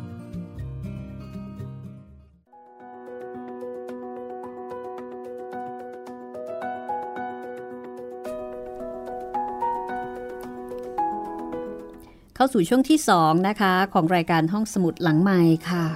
[12.38, 15.86] เข้าสู่ช่วงที่สองนะคะ ของรายการห้องสมุดหลังใหม่ค่ะ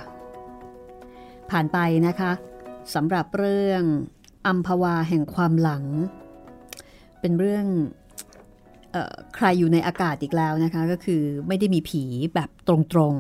[1.51, 2.31] ผ่านไปนะคะ
[2.95, 3.83] สำหรับเรื่อง
[4.47, 5.85] อัมพวาแห่งความหลัง
[7.21, 7.67] เป็นเรื่อง
[8.93, 12.03] เออใครอยู่ในอากาศอีกแล้วนะคะ ก็คือไม่ได้มีผี
[12.35, 13.15] แบบตรง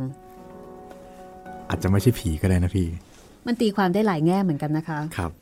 [1.69, 5.33] อาจจะไม่ใช่ผีก็ได้นะพี่ๆมันตีความได้หลายแง่เหมือนกันนะคะครับ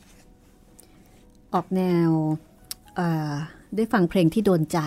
[1.54, 2.10] ออกแนว
[2.96, 3.32] เอ่อ
[3.76, 4.78] ได้ฟังเพลงที่โดนใจ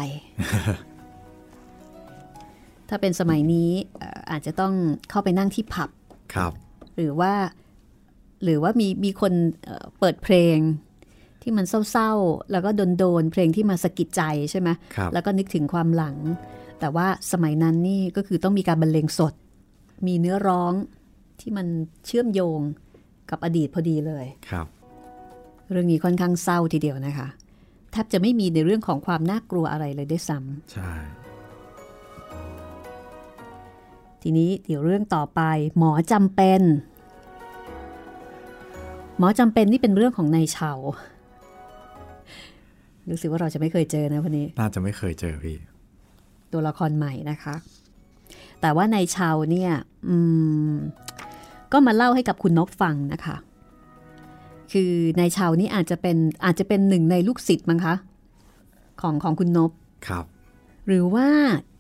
[2.94, 4.74] ถ้าเป็นสมัยนี้เอ่ออาจจะต้อง
[5.10, 5.90] เข้าไปนั่งที่ผับ
[6.34, 6.52] ครับ
[6.96, 7.34] หรือว่า
[8.44, 10.58] หรือว่ามีมีคนเอ่อเปิดเพลง
[11.42, 16.18] ที่มันเศร้าๆ แล้วก็โดนๆ เพลงที่มาสะกิดใจใช่ไหมครับแล้วก็นึกถึงความหลัง
[16.80, 19.34] แต่ว่าสมัยนั้นนี่ก็คือต้องมีการบรรเลงสด
[20.08, 20.74] มีเนื้อร้อง
[21.40, 21.68] ที่มัน
[22.06, 22.60] เชื่อมโยง
[23.30, 24.68] กับอดีตพอดีเลยครับ
[25.72, 27.28] เรื่องนี้ค่อนข้างเศร้าทีเดียวนะคะ
[27.92, 30.92] แทบจะไม่มีในเรื่องของความน่ากลัวอะไรเลยได้วยซ้ำใช่
[34.22, 35.42] ทีนี้เดี๋ยวเรื่องต่อไป
[35.78, 36.62] หมอจำเป็น
[39.18, 40.72] หมอจำเป็นนี่เป็นเรื่องของนายเฉา
[43.10, 45.58] รู้สึกว่าเราจะไม่เคยเจอนะคนนี้ น่าจะไม่เคยเจอพี่
[46.52, 47.56] ตัวละครใหม่นะคะ
[48.62, 49.72] แต่ว่านายเชาเนี่ย
[50.08, 50.16] อื
[50.72, 50.74] ม
[51.72, 53.38] ก็มาเล่าให้กับคุณนกฟังนะคะ
[54.72, 57.96] คือนายเชานี่อาจจะเป็นอาจจะเป็นหนึ่งในลูกศิษย์มั้งคะ
[59.02, 59.72] ของของคุณนบ
[60.08, 60.26] ครับ
[60.88, 61.71] หรือว่าอืม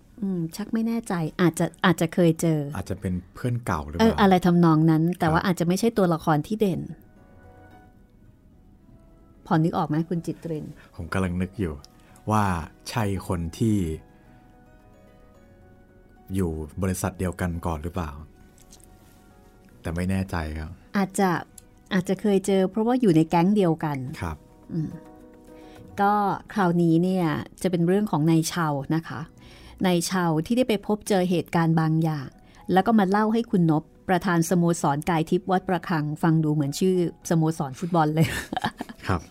[0.55, 6.81] ชักไม่แน่ใจอาจจะอาจจะเคยเจอ อาจจะเป็นเพื่อนเก่าหรือเอเปอล่าอะไรทำนองนั้น แต่ครับว่าอาจจะไม่ใช่ตัวละครที่เด่น
[9.45, 11.73] พอนึกออกไหมคุณจิตริน ผมกำลังนึกอยู่
[12.31, 12.43] ว่า
[12.89, 13.77] ใช่คนที่
[16.35, 18.11] อยู่บริษัทเดียวกันก่อนหรือเปล่า
[19.81, 21.29] แต่ไม่แน่ใจครับ อาจจะ
[21.93, 24.37] อาจจะเคยเจอ เพราะว่าอยู่ในแก๊งเดียวกันครับ
[26.01, 26.13] ก็
[26.53, 27.25] คราวนี้เนี่ย
[27.61, 29.19] จะเป็นเรื่องของนายเชานะคะ
[29.85, 32.27] นายเชาที่ได้ไปพบเจอเหตุการณ์บางอย่าง
[32.73, 36.95] แล้วก็มาเล่าให้คุณนบประธานสโมสรกายทิพย์วัดประคัง ฟังดูเหมือนชื่อ
[37.29, 38.27] สโมสรฟุตบอลเลย
[39.07, 39.21] ครับ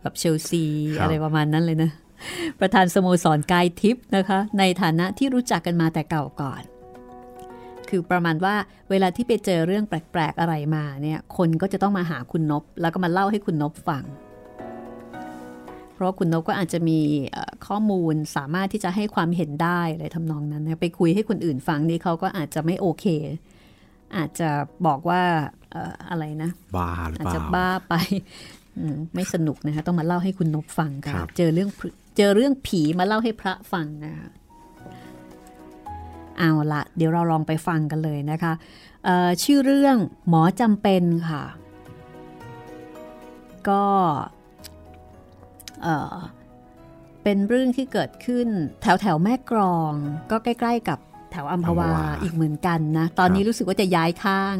[0.00, 0.64] แบบเชลซี
[0.96, 1.90] ครับอะไรประมาณนั้นเลยนะ
[2.60, 6.62] ประธานสโมสรกายทิพย์นะคะ ในฐานะที่รู้จักกันมาแต่เก่าก่อน
[7.88, 8.54] คือประมาณว่า
[8.90, 14.31] เวลาที่ไปเจอเรื่องแปลกๆอะไรมาเนี่ย คนก็จะต้องมาหาคุณนบ แล้วก็มาเล่าให้คุณนบฟังเพ
[16.02, 16.98] ราะว่าคุณนบก็อาจจะมี
[17.32, 23.04] เอ่อข้อมูลสามารถที่จะให้ความเห็นได้อะไรทำนองนั้นนะไปคุยให้คนอื่นฟังนี่เขาก็อาจจะไม่โอเค
[24.16, 24.50] อาจจะ
[24.86, 25.22] บอกว่า
[25.72, 27.94] เอ่ออะไรนะบ้าหรืออาจเปล่าจะบ้าไป
[28.78, 34.28] อืมไม่สนุกนะคะต้องมาเล่าให้คุณนบฟังค่ะครับเจอเรื่องผีเจอเรื่องผีมาเล่าให้พระฟังนะคะ
[36.38, 38.52] เอาละเดี๋ยวเราลองไปฟังกันเลยนะคะ
[39.04, 39.96] เอ่อชื่อเรื่อง
[40.28, 41.44] หมอจำเป็นค่ะ
[43.68, 43.84] ก็
[45.82, 46.14] เอ่อ
[47.22, 48.48] เป็นเรื่องที่เกิดขึ้น
[48.82, 49.92] แถวแถวๆแม่กรอง
[50.30, 50.98] ก็ใกล้ ๆ กับ
[51.30, 54.56] แถวอัมพวาอัมพวาอีกเหมือนกันนะ ตอนนี้ครับรู้สึกว่าจะย้ายข้าง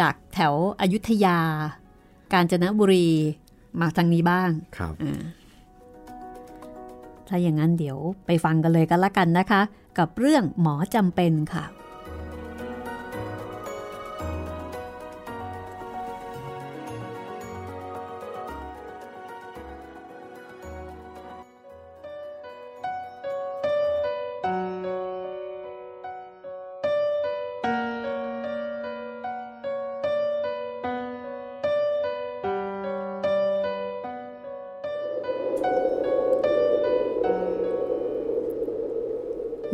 [0.00, 1.38] จากแถวอยุธยา
[2.32, 3.08] กาญจนบุรี
[3.80, 5.22] มาทางนี้บ้างครับอ่า
[7.28, 9.62] ถ้าอย่างนั้นเดี๋ยวไปฟังกันเลยกันละกันนะคะ
[9.98, 11.64] กับเรื่องหมอจำเป็นค่ะ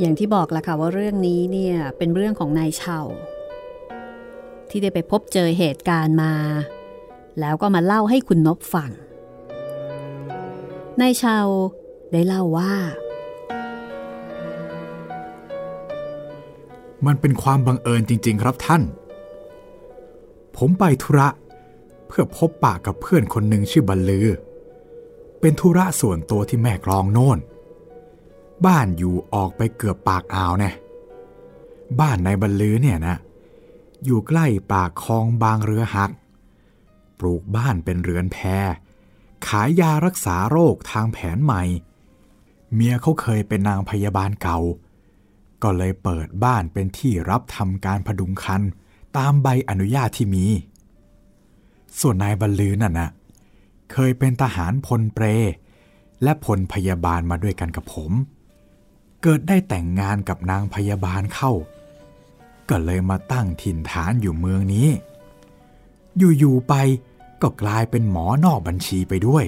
[0.07, 2.99] อย่างที่บอกละค่ะว่าเรื่องนี้เนี่ยเป็นเรื่องของนายเชา
[4.71, 6.35] ที่ได้ไปพบเจอเหตุการณ์มา
[7.41, 8.91] แล้วก็มาเล่าให้คุณนบฟัง
[11.01, 11.39] นายเชา
[12.13, 12.75] ได้เล่าว่า
[17.07, 18.83] มันเป็นความบังเอิญจริง ๆ ครับท่าน
[20.57, 21.29] ผมไปธุระ
[22.09, 24.27] เพื่อพบปะกับเพื่อนคนหนึ่งชื่อบรรลือ
[25.41, 27.41] เป็นธุระส่วนตัวที่แม่กลองโน่น
[28.67, 30.71] บ้านอยู่ออกไปเกือบปากอ่าวแน่
[32.01, 33.17] บ้านในบรรลือเนี่ยนะ
[34.05, 36.11] อยู่ใกล้ปากคลองบางเรือหัก
[37.19, 38.39] ปลูกบ้านเป็นเรือนแพ
[39.47, 41.63] ขายยารักษาโรคทางแผนใหม่
[42.75, 44.59] เมียเขาเคยเป็นนางพยาบาลเก่า
[45.63, 48.63] ก็เลยเปิดบ้านเป็นที่รับทำการพดุงคัน
[49.17, 50.47] ตามใบอนุญาตที่มี
[52.01, 53.11] ส่วนนายบรรลือนั่นนะ
[53.93, 55.25] เคยเป็นทหารพลเปร
[56.23, 58.13] และพลพยาบาลมาด้วยกันกับผม
[59.23, 61.53] เกิดได้แต่งงานกับนางพยาบาลเข้า
[62.69, 64.89] ก็เลยมาตั้งถิ่นฐานอยู่เมืองนี้
[66.39, 66.75] อยู่ๆไป
[67.43, 69.45] ก็กลายเป็นหมอนอกบัญชีไปด้วย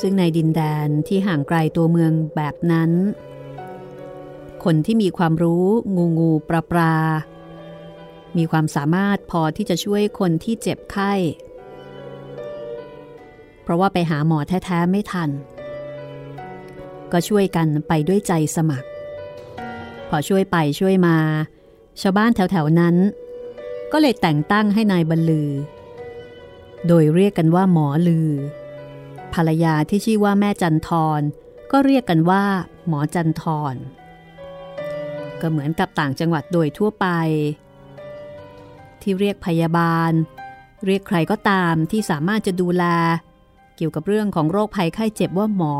[0.00, 2.90] ซึ่งในดินแดนที่ห่างไกลตัวเมืองแบบนั้น
[4.64, 6.94] คนที่มีความรู้งูงูปลาปลา
[8.36, 11.12] มีความสามารถพอที่จะช่วยคนที่เจ็บไข้
[13.62, 15.30] เพราะว่าไปหาหมอแท้ๆไม่ทัน
[17.12, 18.88] ก็ช่วยกันไปด้วยใจสมัคร
[20.08, 21.16] พอช่วยไปช่วยมา
[22.00, 22.96] ชาวบ้านแถวๆนั้น
[23.92, 25.50] ก็เลยแต่งตั้งให้นายบรรลือ
[26.86, 28.30] โดยเรียกกันว่าหมอลือ
[29.34, 31.20] ภรรยาที่ชื่อว่าแม่จันทร
[31.72, 32.44] ก็เรียกกันว่า
[32.88, 33.42] หมอจันท
[33.72, 33.74] ร
[35.40, 37.06] ก็เหมือนกับต่างจังหวัดโดยทั่วไป
[39.04, 40.12] ที่เรียกพยาบาล
[40.86, 42.84] เรียกใครก็ตามที่สามารถจะดูแล
[43.76, 45.76] เกี่ยวกับเรื่องของโรคภัยไข้เจ็บว่าหมอ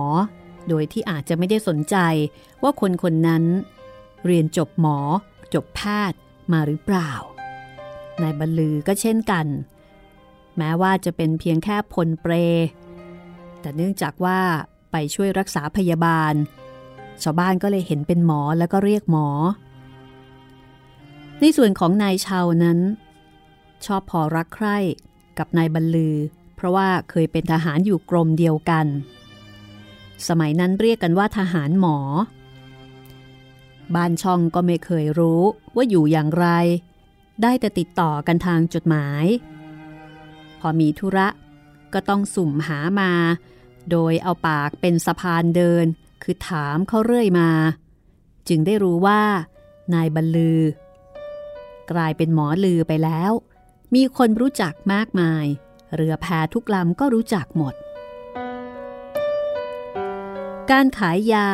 [0.68, 1.96] โดยที่อาจจะไม่ได้สนใจ
[2.62, 3.44] ว่าคนคนนั้น
[4.26, 4.98] เรียนจบหมอ
[5.54, 6.18] จบแพทย์
[6.52, 7.10] มาหรือเปล่า
[8.22, 9.46] นายบรรลือก็เช่นกัน
[10.56, 12.32] แม้ว่าจะเป็นเพียงแค่พลเปร
[13.60, 14.40] แต่เนื่องจากว่า
[14.92, 16.34] ไปช่วยรักษาพยาบาล
[17.22, 19.28] ชาวบ้านก็เลยเห็นเป็นหมอแล้วก็เรียกหมอ
[21.40, 22.78] ในส่วนของนายชาวนั้น
[23.86, 24.78] ชอบพอรักใคร่
[25.38, 26.16] กับนายบรรลือ
[26.56, 28.86] เพราะว่าเคยเป็นทหารอยู่กรมเดียวกัน
[30.28, 31.98] สมัยนั้นเรียกกันว่าทหารหมอ
[33.94, 35.42] บ้านช่องก็ไม่เคยรู้
[35.76, 36.46] ว่าอยู่อย่างไร
[37.42, 39.24] ได้แต่ติดต่อกันทางจดหมาย
[40.60, 41.28] พอมีธุระ
[41.92, 43.12] ก็ต้องสุ่มหามา
[43.90, 45.86] โดยเอาปากเป็นสะพานเดิน
[46.22, 47.50] คือถามเขาเรื่อยมา
[48.48, 49.22] จึงได้รู้ว่า
[49.94, 50.60] นายบรรลือ
[51.90, 53.32] กลายเป็นหมอลือไปแล้ว
[53.94, 55.46] มีคนรู้จักมากมาย
[55.94, 57.74] เรือแพทุกลำก็รู้จักหมด
[60.70, 61.48] การขายยา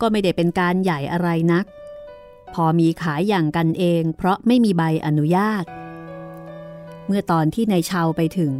[0.00, 1.66] ก็ไม่ได้เป็นการใหญ่อะไรนัก
[2.54, 5.64] พอมีขายอย่างกันเองเพราะไม่มีใบอนุญาต
[7.06, 8.54] เมื่อตอนที่นายชาวไปถึง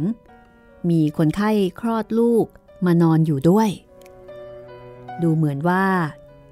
[0.89, 2.45] มีคนไข้คลอดลูก
[2.85, 3.69] มานอนอยู่ด้วย
[5.21, 5.85] ดูเหมือนว่า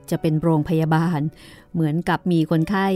[0.10, 1.20] จะเป็นโรงพยาบาล
[1.74, 2.88] เหมือนกับมีคนไข้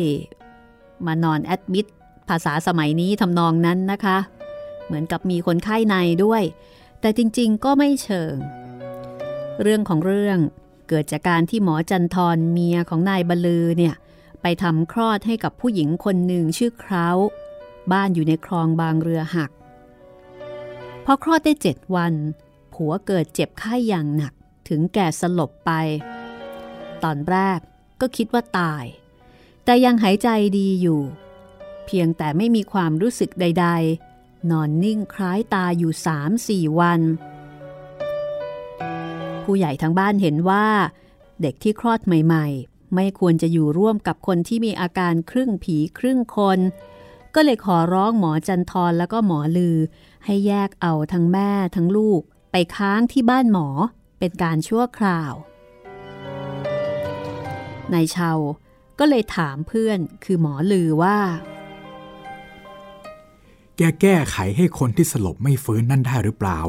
[1.06, 1.86] มานอนแอดมิด
[2.30, 4.18] ภาษาสมัยนี้ทำนองนั้นนะคะ
[4.86, 6.44] เหมือนกับมีคนไข้ในด้วย
[7.02, 8.36] แต่จริงๆก็ไม่เชิง
[9.62, 10.40] เรื่องของเรื่อง
[10.90, 13.96] เกิดจากการที่หมอจันทรเมียของนายบลือเนี่ย
[14.42, 17.08] ไปทำคลอดให้กับผู้หญิงคนหนึ่งชื่อเครา
[17.92, 19.52] บ้านอยู่ในคลองบางเรือหัก
[21.06, 22.14] พอคลอดได้เจ็ดวัน
[22.74, 24.34] ผัวเกิดเจ็บไข้อย่างหนัก
[24.70, 25.72] ถึงแก่สลบไป
[27.04, 27.60] ตอนแรก
[28.02, 28.86] ก็คิดว่าตาย
[29.64, 31.02] แต่ยังหายใจดีอยู่
[31.92, 33.68] เพียงแต่ไม่มีความรู้สึกใด
[34.08, 37.02] ๆ นอนนิ่งคล้ายตาอยู่สามสี่วัน
[39.44, 40.68] ผู้ใหญ่ทั้งบ้านเห็นว่า
[41.42, 46.60] เด็กที่คลอดใหม่ ๆ ไม่ควรจะอยู่ร่วมกับคนที่มีอาการครึ่งผีครึ่งคน
[47.36, 49.78] ก็เลยขอร้องหมอจันทรแล้วก็หมอลือ
[50.26, 52.22] ให้แยกเอาทั้งแม่ทั้งลูก
[52.52, 53.68] ไปค้างที่บ้านหมอ
[54.20, 55.34] เป็นการชั่วคราว
[57.94, 58.32] นายเชา
[59.00, 61.18] ก็เลยถามเพื่อนคือหมอลือว่า
[63.82, 66.60] แกแก้ไขให้คนที่สลบไม่ฟื้นนั่นได้หรือเปล่า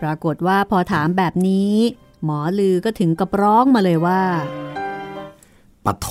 [0.00, 1.74] ปรากฏว่าพอถามแบบนี้
[2.24, 4.22] หมอลือก็ถึงกับร้องมาเลยว่า
[5.84, 6.08] ปะโถ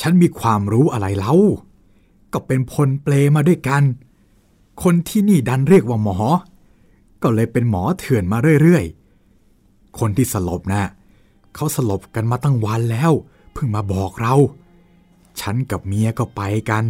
[0.00, 1.34] ฉันมีความรู้อะไรเล่า
[2.32, 3.82] ก็เป็นพลเปลมาด้วยกัน
[4.82, 6.18] คนที่นี่ดันเรียกว่าหมอ
[7.22, 10.84] ก็เลยเป็นหมอเถื่อนมาเรื่อยๆ คนที่สลบนะ่ะ
[11.54, 13.12] เขาสลบกันมาตั้งวันแล้ว
[13.52, 14.34] เพิ่งมาบอกเรา
[15.40, 16.84] ฉันกับเมียก็ไปกัน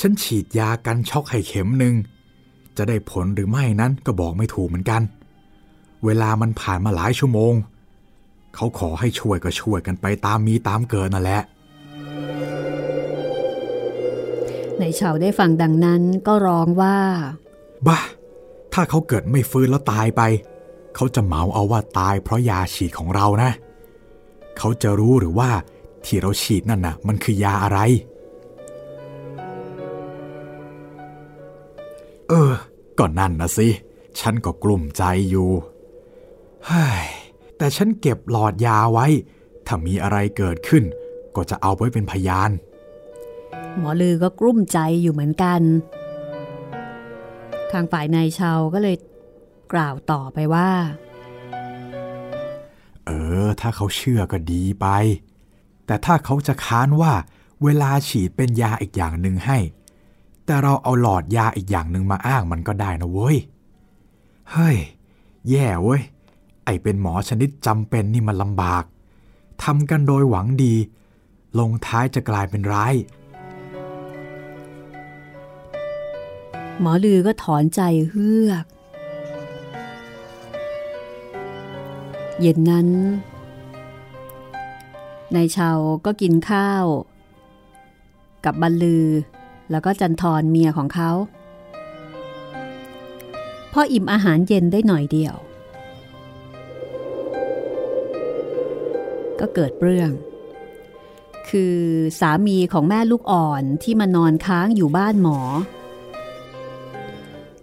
[0.00, 1.94] ฉันฉีดยากันช็อกให้เข็มหนึ่ง
[2.76, 5.02] จะได้ผลหรือไม่นั้นก็บอกไม่ถูกเหมือนกัน
[6.04, 7.54] เวลามันผ่านมาหลายชั่วโมง
[8.54, 11.42] เขาขอให้ช่วยก็ช่วยกันไปตามมีตามเกิดนั่นแหละ
[14.78, 16.96] ในายเฉาได้ฟังดังนั้นก็ร้องว่า
[17.86, 17.98] บ้า
[18.72, 20.22] ถ้าเขาเกิดไม่ฟื้นแล้วตายไป
[20.94, 23.50] เขาจะเหมาเอาว่าตายเพราะยาฉีดของเรานะ
[24.58, 25.50] เขาจะรู้หรือว่า
[26.04, 27.80] ที่เราฉีดนั่นน่ะ มันคือยาอะไร
[32.28, 32.52] เออ
[32.98, 33.68] ก่อนนั่นนะสิ
[34.20, 35.50] ฉันก็กลุ่มใจอยู่
[36.66, 37.04] เฮ้ย
[37.56, 39.06] แต่ฉันเก็บหลอดยาไว้
[39.66, 40.84] ถ้ามีอะไรเกิดขึ้น
[41.36, 42.50] ก็จะเอาไว้เป็นพยาน
[43.78, 45.60] หมอลือก็กลุ้มใจอยู่เหมือนกัน
[47.72, 48.96] ทางฝ่ายนายเชาก็เลย
[49.72, 50.70] กล่าวต่อไปว่า
[53.06, 53.10] เอ
[53.44, 54.86] อ ถ้าเขาเชื่อก็ดีไป
[55.86, 57.12] แต่ถ้าเขาจะค้านว่า
[57.64, 59.58] เวลาฉีดเป็นยาอีกอย่างหนึ่งให้
[60.50, 63.36] แต่เราเอาหลอดยาอีกอย่างหนึ่งมาอ้างมันก็ได้นะเว้ย
[64.50, 64.76] เฮ้ย
[65.48, 66.02] แย่เว้ย
[66.64, 68.84] ไอเป็นหมอชนิดจำเป็นนี่มันลำบาก
[69.62, 70.74] ทำกันโดยหวังดี
[71.58, 72.94] ลงท้ายจะกลายเป็นร้าย
[76.80, 77.80] หมอลือก็ถอนใจ
[78.10, 78.64] เฮือก
[82.40, 82.88] เย็นนั้น
[85.34, 85.70] นายเชา
[86.04, 86.84] ก็กินข้าว
[88.44, 89.06] กับบรรลือ
[89.70, 91.10] แล้วก็จันทรเมียของเขา
[93.72, 95.34] พออิ่มอาหารเย็นได้หน่อยเดียว
[99.40, 100.10] ก็เกิดเรื่อง
[101.50, 101.76] คือ
[102.20, 105.38] สามีของแม่ลูกอ่อนที่มานอนค้างอยู่บ้านหมอ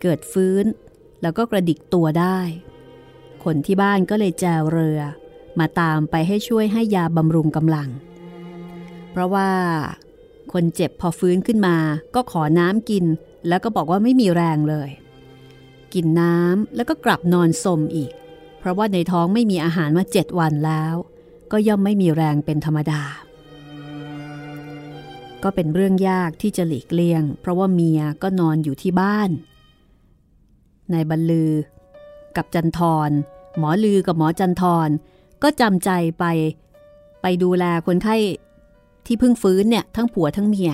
[0.02, 0.66] เกิดฟื้น
[1.22, 2.40] แล้วก็กระดิกตัวได้
[3.44, 5.00] คนที่บ้านก็เลยแจวเรือ
[5.60, 7.90] มาตามไปให้ช่วยให้ยาบำรุงกำลัง
[9.12, 9.50] เพราะว่า
[10.56, 11.78] คนเจ็บพอฟื้นขึ้นมา
[12.16, 13.06] ก็ขอน้ำกิน
[13.48, 14.90] แล้วก็บอกว่าไม่มีแรงเลย
[15.94, 18.12] กินน้ำแล้วก็กลับนอนสมอีก
[18.60, 20.94] เพราะว่าในท้องไม่มีอาหารมาเจ็ดวันแล้ว
[21.52, 23.02] ก็ย่อมไม่มีแรงเป็นธรรมดา
[25.44, 29.30] ก็เป็นเรื่องยากที่จะหลีกเลี่ยง เพราะว่าเมียก็นอนอยู่ที่บ้าน
[30.94, 31.52] นายบรรลือ
[32.36, 33.10] กับจันทร
[33.58, 34.90] หมอลือกับหมอจันทร
[35.44, 36.26] ก็จำใจไป
[37.22, 38.18] ไปดูแลคนไข้
[39.06, 40.72] ที่เพิ่งฟื้นเนี่ยทั้งผัวทั้งเมีย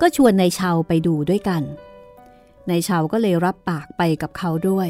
[0.00, 1.62] ก็ชวนนายเชาไปดูด้วยกัน
[2.70, 4.88] นายเชาก็เลยรับปากไปกับเขาด้วย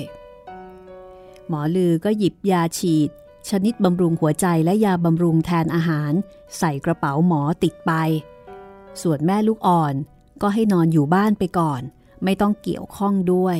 [1.48, 3.10] หมอลือก็หยิบยาฉีด
[3.50, 6.12] ชนิดบำรุงหัวใจและยาบำรุงแทนอาหาร
[6.58, 7.92] ใส่กระเป๋าหมอติดไป
[9.02, 9.94] ส่วนแม่ลูกอ่อน
[10.42, 11.82] ก็ให้นอนอยู่บ้านไปก่อน
[12.24, 13.58] ไม่ต้องเกี่ยวข้องด้วย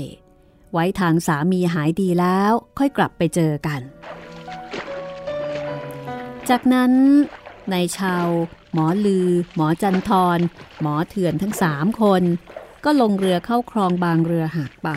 [0.73, 3.81] ไว้ทางสามีหายดีแล้วค่อยกลับไปเจอกัน
[6.49, 6.93] จากนั้น
[7.73, 8.27] นายชาว
[8.73, 10.39] หมอลือ หมอจันทร
[10.81, 12.23] หมอเถื่อนทั้งสามคน
[12.85, 14.89] ก็ลงเรือเข้าคลองบางเรือหักไป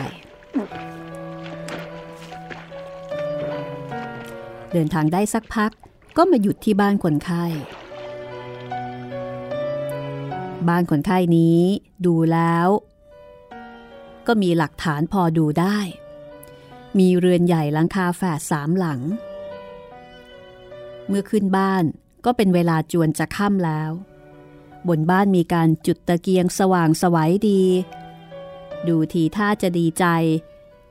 [4.72, 5.70] เดินทางได้สักพัก
[6.16, 7.44] ก็มาหยุดที่บ้านคนไข้
[10.68, 11.60] บ้านคนไข้นี้
[12.06, 12.68] ดูแล้ว
[14.26, 15.78] ก็มีหลักฐานพอดูได้
[16.98, 19.00] มีเรือนใหญ่หลังคาแฝดสามหลัง
[21.08, 21.84] เมื่อขึ้นบ้าน
[22.24, 23.90] ก็เป็นเวลาจวนจะค่ำแล้ว
[24.88, 27.62] บนบ้านมีการจุดตะเกียงสว่างสวัยดี
[28.88, 30.04] ดูทีท่าจะดีใจ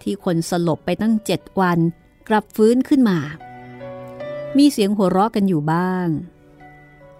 [0.01, 1.79] ที่คนสลบไปตั้งเจ็ดวัน
[2.27, 3.19] กลับฟื้นขึ้นมา
[4.57, 6.07] มีเสียงหัวเราะกันอยู่บ้าง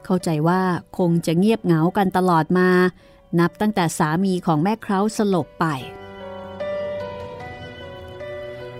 [0.06, 0.64] เข้าใจว่า
[0.98, 2.70] คงจะเงียบเหงากันตลอดมา
[3.40, 5.66] นับตั้งแต่สามีของแม่เคร้าสลบไป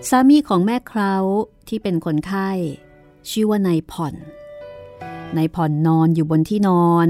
[0.08, 1.14] สามีของแม่เครา
[1.68, 2.50] ที่เป็นคนไข้
[3.30, 4.14] ชื่อว่านายผ่อน
[5.36, 7.08] นายผ่อนนอนอยู่บนที่นอน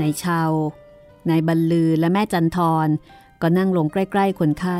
[0.00, 0.50] นายชาว
[1.30, 2.88] นายบรรลือและแม่จันทร
[3.40, 4.78] ก็นั่งลงใกล้ ๆ คนไข้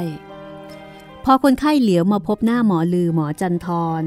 [1.24, 3.68] พอคนไข้เหลียวมาพบหน้าหมอลือหมอจันท
[4.00, 4.02] ร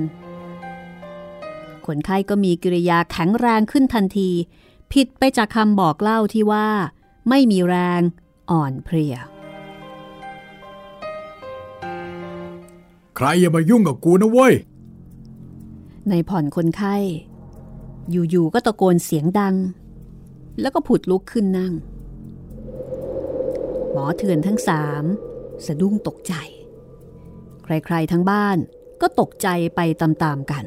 [1.86, 4.30] คนไข้ก็มีกิริยาแข็งแรงขึ้นทันที
[4.94, 6.68] ผิดไปจากคำบอกเล่าที่ว่า
[7.30, 8.02] ไม่มีแรง
[8.52, 9.16] อ่อนเพลีย
[13.16, 14.54] ใครอย่ามายุ่งกับกูนะเว้ย
[16.10, 16.96] ในผ่อนคนไข้
[18.12, 19.56] อยู่ๆก็ตะโกนเสียงดัง
[20.62, 21.74] แล้วก็ผุดลุกขึ้นนั่ง
[23.92, 25.04] หมอเถื่อนทั้งสาม
[25.66, 26.34] สะดุ้งตกใจ
[27.64, 28.58] ใครๆทั้งบ้าน
[29.02, 30.64] ก็ตกใจไปตามๆกัน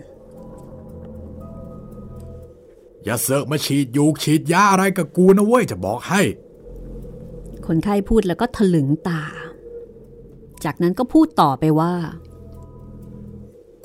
[3.04, 6.22] อย่าเสือกมาฉีดยูกฉีดยาอะไรกับกูนะเว้ยจะบอกให้
[7.66, 9.22] คนไข้พูดแล้วก็ถลึงตา
[10.64, 11.94] จากนั้นก็พูดต่อไปว่า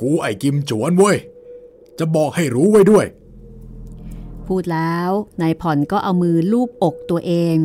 [0.01, 1.17] กูไอ้กิมจวนเว้ย
[2.01, 3.05] จะบอกให้รู้ไว้ด้วย
[4.47, 7.57] พูดแล้วนายผ่อนก็เอามือลูบอกตัวเอง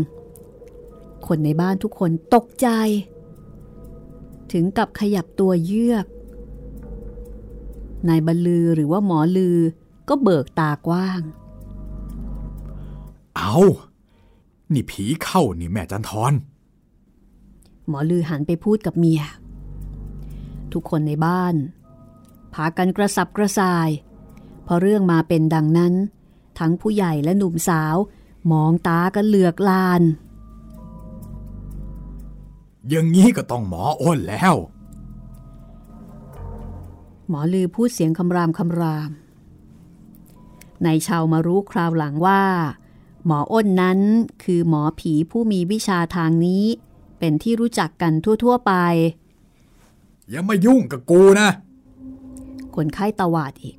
[1.26, 2.68] คนในบ้านทุกคนตกใจ
[4.52, 6.06] ถึงกับขยับตัวเยือก
[8.08, 9.58] นายบรรลือหรือว่าหมอลือ
[10.08, 11.20] ก็เบิกตากว้าง
[13.36, 13.56] เอา
[14.72, 16.32] นี่ผีเข้านี่แม่จันทร
[17.88, 19.22] หมอลือหันไปพูดกับเมีย
[20.72, 21.54] ทุกคนในบ้าน
[22.54, 23.88] พากันกระสับกระส่าย
[24.66, 25.94] พอเรื่องมาเป็นดังนั้น
[26.58, 27.96] ทั้งผู้ใหญ่และหนุ่มสาว
[28.52, 30.02] มองตากันเหลือกลาน
[32.88, 34.54] อย่างนี้ก็ต้องหมออ้นแล้ว
[37.28, 39.10] หมอลือพูดเสียงคำรามคำราม
[40.84, 42.42] นายชาวมารู้คราวหลังว่า
[43.26, 43.98] หมออ้นนั้น
[44.44, 46.64] คือหมอผีผู้มีวิชาทางนี้
[47.18, 48.72] เป็นที่รู้จักกันทั่ว ๆ ไป
[50.30, 51.48] อย่ามายุ่งกับกูนะ
[52.76, 53.76] คนไข้ตวาดอีก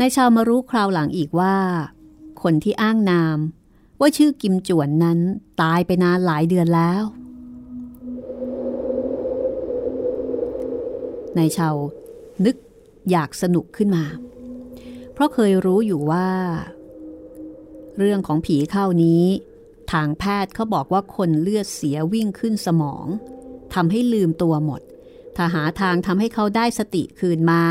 [0.00, 1.56] นายชาวมารู้คราวหลังอีกว่า
[2.42, 3.38] คนที่อ้างนาม
[4.00, 5.18] ว่าชื่อกิมจวนนั้น
[5.62, 7.02] ตายไปนานหลายเดือนแล้ว
[11.38, 11.74] นายชาว
[12.44, 12.56] นึก
[13.10, 14.04] อยากสนุกขึ้นมา
[15.12, 16.28] เพราะเคยรู้อยู่ว่า
[17.98, 19.24] เรื่องของผีเข้านี้
[19.92, 23.06] ทางแพทย์เขาบอกว่าคนเลือดเสียวิ่งขึ้นสมอง
[23.74, 24.80] ทำให้ลืมตัวหมด
[25.36, 27.62] ถ้าหาทางทำให้เขาได้สติคืนมา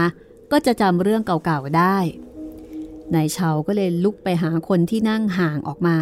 [0.56, 1.97] ก็จะจำเรื่องเก่าๆได้
[3.14, 5.97] นายเชาก็เลยลุกไปหาคนที่นั่งห่างออกมา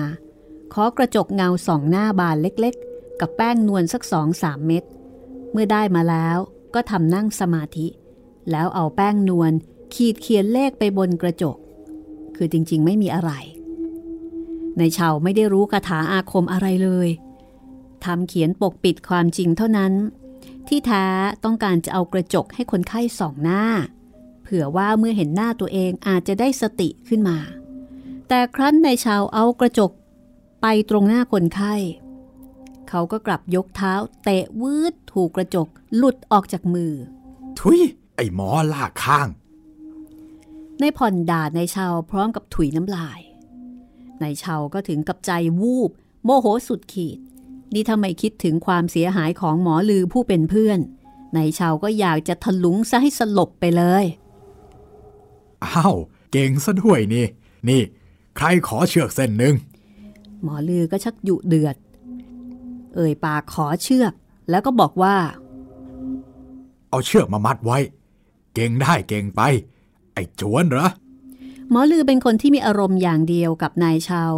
[0.74, 4.84] ขอกระจกเงาสองหน้าบานเล็กๆ กับแป้งนวลสักสองสามเม็ด
[5.52, 6.38] เมื่อได้มาแล้ว
[6.74, 7.88] ก็ทำนั่งสมาธิ
[8.52, 9.52] แล้วเอาแป้งนวล
[9.94, 11.58] ขีดเขียนเลขไปบนกระจก
[12.36, 13.32] คือจริงๆไม่มีอะไร
[14.80, 17.10] นายเชาไม่ได้รู้คาถาอาคมอะไรเลย
[18.06, 19.94] ทำเขียนปกปิดความจริงเท่านั้น
[20.68, 21.06] ที่แท้
[21.44, 23.64] ต้องการจะเอากระจกให้คนไข้สองหน้า
[24.54, 27.38] ผื่อว่าเมื่อเห็นหน้าตัวเองอาจจะได้สติขึ้นมา
[28.28, 29.92] แต่ครั้นนายชาวเอากระจก
[30.62, 31.74] ไปตรงหน้าคนไข้
[32.90, 33.94] เขาก็กลับยกเท้า
[34.24, 36.94] เตะวืดถูกกระจกหลุดออกจากมือ
[37.60, 37.80] ทุย
[38.16, 39.28] ไอ้หมอลากข้าง
[40.80, 43.20] ในผ่อนด่านายชาวพร้อมกับถุยน้ำลาย
[44.22, 45.92] นายชาวก็ถึงกับใจวูบ
[46.24, 47.18] โมโหสุดขีด
[47.74, 50.80] นี่ถ้าไม่คิดถึงความเสียหายของหมอลือผู้เป็นเพื่อน
[51.36, 54.06] นายชาวก็อยากจะทะลุงซะให้สลบไปเลย
[55.66, 55.96] อ้าว
[56.32, 57.26] เก่งซะด้วยนี่
[57.70, 57.82] นี่
[58.38, 59.56] ใครขอเชือกเส้นหนึ่ง
[60.44, 61.76] หมอลือก็ชักยุเดือด
[62.96, 64.14] เอ่ยปากขอเชือก
[64.50, 65.16] แล้วก็บอกว่า
[66.90, 67.78] เอาเชือกมามัดไว้
[68.54, 69.42] เก่งได้เก่งไป
[70.14, 70.88] ไอ้จวนเหรอ
[71.70, 74.34] หมอลือเป็นคนที่มีอารมณ์อย่างเดียวกับนายชาว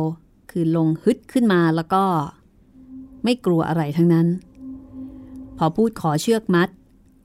[0.52, 2.04] คือลงฮึดขึ้นมาแล้วก็
[3.24, 4.28] ไม่กลัวอะไรทั้งนั้น
[5.58, 6.70] พอพูดขอเชือกมัด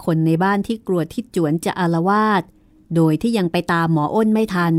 [0.04, 2.42] คนในบ้านที่กลัวที่จวนจะอารวาส
[2.94, 4.74] โดยที่ยังไปตามหมออ้นไม่ทัน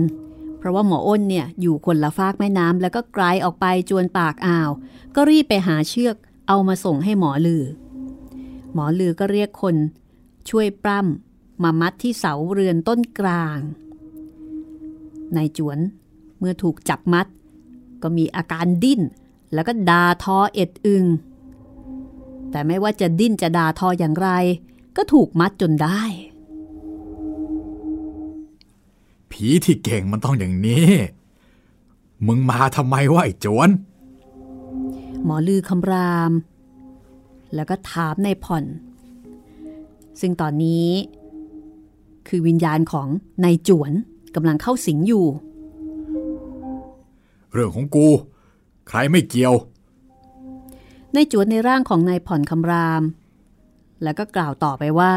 [0.58, 4.70] เพราะว่าหมออ้นเนี่ยอยู่คนละฟากแม่น้ำแล้วก็ไกลออกไปจวนปากอ่าว
[5.16, 6.16] ก็รีบไปหาเชือก
[6.48, 7.64] เอามาส่งให้หมอลือ
[8.74, 9.76] หมอลือก็เรียกคน
[10.50, 13.60] ช่วยปล้ำมามัดที่เสาเรือนต้นกลาง
[15.36, 15.80] นายจวน
[16.40, 17.28] เมื่อถูกจับมัด
[18.02, 19.02] ก็มีอาการดิ้น
[19.54, 21.06] แล้วก็ดาทอเอ็ดอึง
[22.52, 24.30] แต่ไม่ว่าจะดิ้นจะดาทออย่างไร
[24.98, 26.02] ก็ถูกมัดจนได้
[29.32, 30.88] ผีที่เก่งมันต้องอย่างนี้
[32.28, 33.70] มึงมาทำไมวะไอ้โจวน
[35.26, 36.32] หมอลือคำราม
[37.56, 38.64] แล้วก็ถามในายผ่อน
[40.22, 40.88] ซึ่งตอนนี้
[42.28, 43.08] คือวิญญาณของ
[43.44, 43.92] นายจวน
[44.36, 45.26] กำลังเข้าสิงอยู่
[47.52, 48.08] เรื่องของกู
[48.88, 49.56] ใครไม่เกี่ยว
[51.16, 53.04] นายจวนในร่างของนายผ่อนคำราม
[54.04, 55.14] แล้วก็กล่าวต่อไปว่า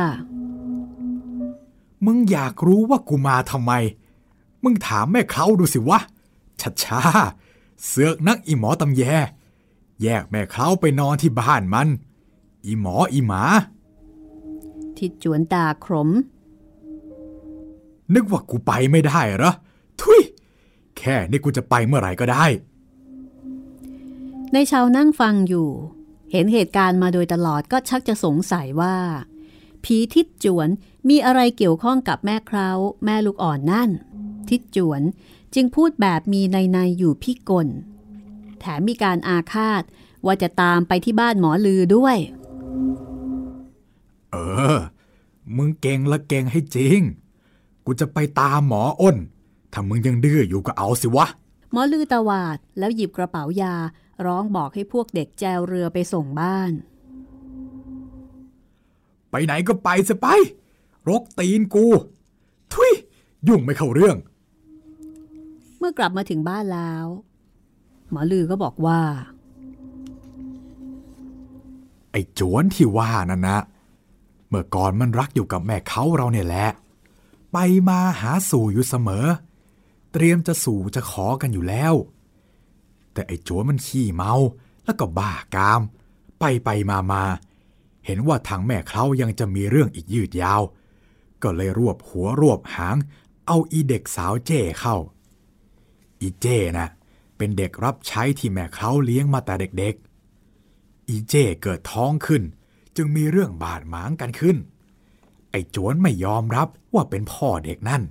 [2.05, 3.73] มึงอยากรู้ว่ากูมาทำไม
[4.65, 5.99] มึงถามแม่เขาดูสิวะ
[6.61, 9.03] ชัดช้าๆเสือกนักอีหมอตำแย
[10.03, 11.89] แยกแม่เขาไปนอนที่บ้านมัน
[12.67, 13.43] อีหมออีหมา
[14.99, 16.09] ทิดจวนด่าขม
[18.15, 19.53] นึกว่ากูไปไม่ได้เหรอ
[20.01, 20.21] ทุย
[20.99, 22.45] แค่นี้กูจะไปเมื่อไหร่ก็ได้
[24.53, 25.69] ในชาวนั่งฟังอยู่
[26.33, 28.97] เห็นเหตุการณ์มาโดยตลอดก็ชักจะสงสัยว่า
[29.85, 30.69] ผีทิดจวน
[31.09, 33.91] มีอะไรเกี่ยวข้องกับแม่คราวแม่ลูกอ่อนนั่น
[34.51, 35.03] ทิดจวน
[35.55, 37.69] จึงพูดแบบมีในในๆอยู่พี่กล
[38.61, 39.83] แถมมีการอาฆาต
[40.27, 42.17] ว่าจะตามไปที่บ้านหมอลือด้วย
[44.33, 44.37] เอ
[44.77, 44.79] อ
[45.57, 47.01] มึงเก่งละเก่งให้จริง
[47.85, 49.17] กูจะไปตามหมออ้น
[49.73, 51.27] ถ้ามึงยังดื้ออยู่ก็เอาสิวะ
[51.73, 53.75] หมอลือตวาดแล้วหยิบกระเป๋ายา
[54.27, 56.73] ร้องบอกให้พวกเด็กแจวเรือไปส่งบ้าน
[59.31, 60.27] ไปไหนก็ไปซะไป
[61.09, 61.87] รกตีนกู
[62.73, 62.93] ทุย
[63.49, 67.07] ยุ่งไม่เข้าเรื่องเมื่อกลับมาถึงบ้านแล้ว
[68.11, 69.01] หมอลือก็บอกว่า
[72.13, 73.59] ไอ้โจวนที่ว่านั่นนะ
[74.49, 76.69] เมื่อก่อนมันรักอยู่กับแม่เขาเราเนี่ยแหละ
[77.53, 77.57] ไป
[77.89, 79.27] มาหาสู่อยู่เสมอ
[80.13, 81.95] เตรียมจะสู่จะขอกันอยู่แล้ว
[83.13, 84.35] แต่ไอ้โจวนมันขี้เมา
[84.85, 85.81] แล้วก็บ้ากาม
[86.39, 87.25] ไปไปมามา
[88.07, 90.63] เห็นว่าทางแม่เขายังจะมีเรื่องอีกยืดยาว
[91.43, 92.97] ก็เลยรวบหัวรวบหาง
[93.47, 94.97] เอาอีเด็กสาวเจ้เข้า
[96.23, 96.89] อีเจ้นะ
[97.37, 102.43] เป็นเด็กรับใช้ที่แม่เขาเลี้ยงมาแต่เด็กๆ อีเจ้เกิดท้องขึ้น
[102.97, 104.57] จึงมีเรื่องบาดหมางกันขึ้น
[105.51, 108.03] ไอ้โจวนไม่ยอมรับว่าเป็นพ่อเด็กนั่น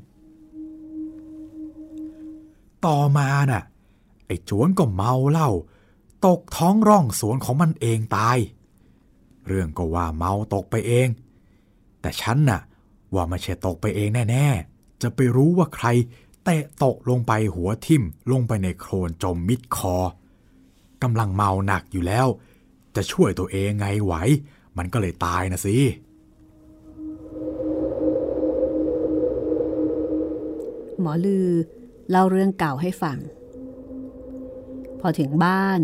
[2.86, 3.64] ต่อมาน่ะ
[4.28, 5.50] ไอ้โจวนก็เมาเหล้า
[6.26, 8.38] ตกท้องร่องสวนของมันเองตาย
[9.48, 11.08] เรื่องก็ว่าเมาตกไปเอง
[12.02, 12.62] แต่ฉันน่ะ
[13.14, 15.88] ว่าไม่ใช่ตกไปเองแน่ ๆ จะไปรู้ว่าใคร
[16.44, 19.96] เตะตกลงไปหัวทิ่มลงไปในโคลนจมมิดคอ
[21.04, 22.28] กำลังเมาหนักอยู่แล้ว
[22.96, 24.14] จะช่วยตัวเองไงไหว
[24.78, 25.76] มันก็เลยตายนะสิ
[31.00, 31.48] หมอลือ
[32.10, 33.18] เล่าเรื่องเก่าให้ฟัง
[35.00, 35.80] พอถึงบ้าน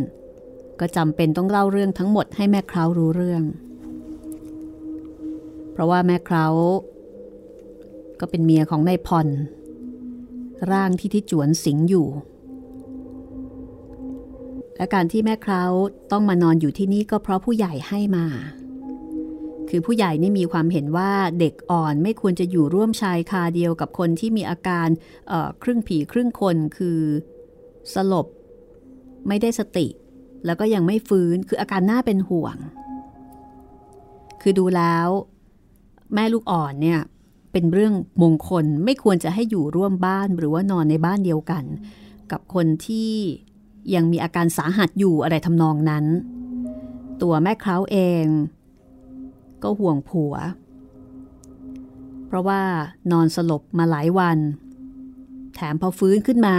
[0.79, 3.43] ก็จำเป็นต้องเล่าเรื่องทั้งหมดให้แม่คราวรู้เรื่อง
[5.71, 6.53] เพราะว่าแม่คราว
[8.19, 9.27] ก็เป็นเมียของนายพร
[10.71, 12.07] ร่างที่ที่จวนสิงอยู่
[14.77, 15.71] และการที่แม่คราว
[16.11, 18.25] ต้องมานอนอยู่ที่นี่ก็เพราะผู้ใหญ่ให้มา
[19.69, 24.87] คือผู้ใหญ่นี่มีความเห็นว่าเด็กอ่อนไม่ควรจะอยู่ร่วมชายคาเดียวกับคนที่มีอาการ
[25.63, 26.99] ครึ่งผีครึ่งคนคือ
[27.93, 28.27] สลบ
[29.27, 29.87] ไม่ได้สติ
[30.45, 32.57] แล้วก็ยังไม่ฟื้นคืออาการน่าเป็นห่วง
[34.41, 35.07] คือดูแล้ว
[36.13, 37.01] แม่ลูกอ่อนเนี่ย
[37.59, 41.63] เป็นเรื่องมงคลไม่ควรจะให้อยู่ร่วมบ้านหรือว่านอนในบ้านเดียวกัน
[42.31, 43.11] กับคนที่
[43.95, 46.05] ยังมีอาการสาหัสอยู่อะไรทำนองนั้น
[47.21, 48.25] ตัวแม่คร้าวเอง
[49.63, 50.33] ก็ห่วงผัว
[52.27, 52.61] เพราะว่า
[53.11, 54.37] นอนสลบมาหลายวัน
[55.53, 56.57] แถมพอฟื้นขึ้นมา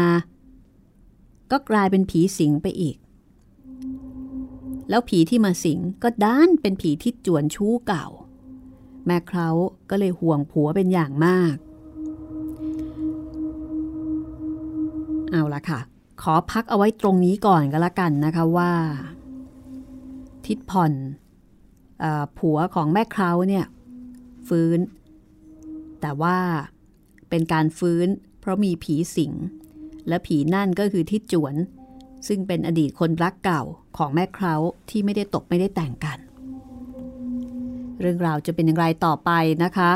[1.50, 2.96] ก็กลายเป็นผีสิงไปอีก
[4.90, 8.06] แล้วผีที่มาสิงก็ด้านเป็นผีที่จวนชู้เก่า
[9.08, 9.48] แม่เครา
[9.90, 11.54] ก็เลยห่วงผัวเป็นอย่างมาก
[15.30, 15.80] เอาละค่ะ
[16.22, 18.72] ขอพักเอาไว้ตรงนี้ก่อนก็แล้วกันนะคะว่า
[20.46, 20.92] ทิดผ่อน
[22.02, 22.04] อ
[22.38, 23.66] ผัวของแม่เคราเนี่ย
[24.48, 24.78] ฟื้น
[26.00, 26.36] แต่ว่า
[27.30, 28.06] เป็นการฟื้น
[28.40, 29.32] เพราะมีผีสิง
[30.08, 31.54] และผีนั่นก็คือทิดจวน
[32.28, 33.62] ซึ่งเป็นอดีตคนรักเก่า
[33.96, 34.54] ของแม่เครา
[34.90, 36.18] ที่ไม่ได้ตกไม่ได้แต่งกัน
[38.00, 39.30] เรื่องราวจะเป็นอย่างไรต่อไป
[39.64, 39.92] นะคะ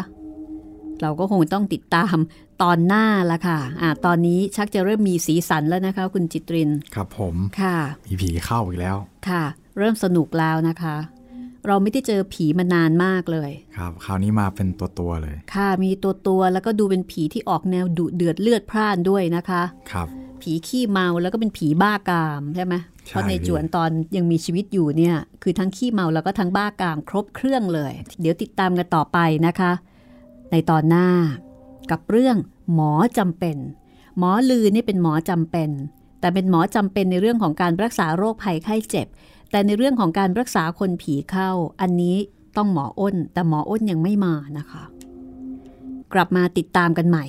[1.02, 2.16] เราก็คงต้องติดตาม
[2.62, 7.76] ตอนหน้าละค่ะอะตอนนี้ชักจะเริ่มมีสีสันแล้วนะคะ คุณจิตริน ครับผมค่ะ
[8.06, 8.96] มีผีเข้าอีกแล้ว
[9.28, 9.42] ค่ะ
[9.78, 10.96] เริ่มสนุกแล้วนะคะ
[11.66, 20.08] เราไม่ได้เจอผีมานานมากเลย ครับ คราวนี้มาเป็นตัวตัวๆเลย ค่ะ มีตัวตัวๆแล้วก็ดูเป็นผีที่ออกแนวดุเดือดเลือดพร่านด้วยนะคะ ครับ
[20.42, 22.74] ผีขี้เมาแล้วก็เป็นผีบ้ากามใช่ไหม
[23.06, 29.72] เพราะในจวนตอนยังมีชีวิตอยู่เนี่ยคือทั้งขี้เมาแล้วก็ทั้งบ้ากามครบเครื่องเลย เดี๋ยวติดตามกันต่อไปนะคะ
[30.50, 31.08] ในตอนหน้า
[31.90, 32.36] กับเรื่อง
[32.74, 33.56] หมอจำเป็น
[34.18, 35.70] หมอลือนี่เป็นหมอจำเป็น
[36.20, 39.06] แต่เป็นหมอจำเป็นในเรื่องของการรักษาโรคภัยไข้เจ็บ
[39.50, 41.50] แต่ในเรื่องของการรักษาคนผีเข้า
[41.80, 42.16] อันนี้
[42.56, 44.82] ต้องหมออ้น แต่หมออ้นยังไม่มานะคะ
[46.12, 47.26] กลับมาติดตามกันใหม่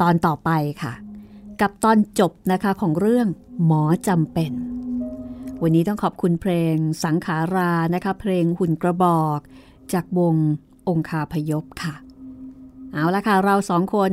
[0.00, 0.50] ตอนต่อไป
[0.82, 0.92] ค่ะ
[1.60, 3.26] กับตอนจบนะคะของเรื่อง
[3.66, 4.52] หมอจำเป็น
[5.62, 9.40] วันนี้ต้องขอบคุณเพลงสังขารานะคะ เพลงหุ่นกระบอก
[9.92, 10.34] จากวง
[10.88, 11.94] องคาพยพค่ะ
[12.92, 14.12] เอาละค่ะ เราสองคน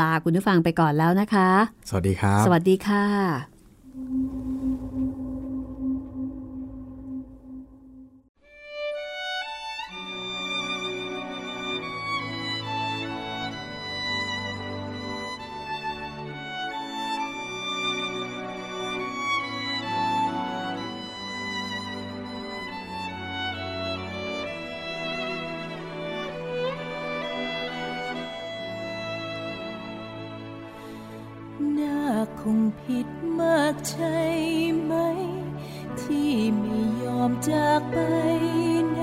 [0.00, 1.50] ลาคุณผู้ฟังไปก่อนแล้วนะคะ
[1.88, 4.59] สวัสดีครับ สวัสดีค่ะ
[33.88, 34.18] ใช่
[34.82, 34.94] ไหม
[36.00, 37.98] ที่ไม่ยอมจากไป
[38.92, 39.02] ไหน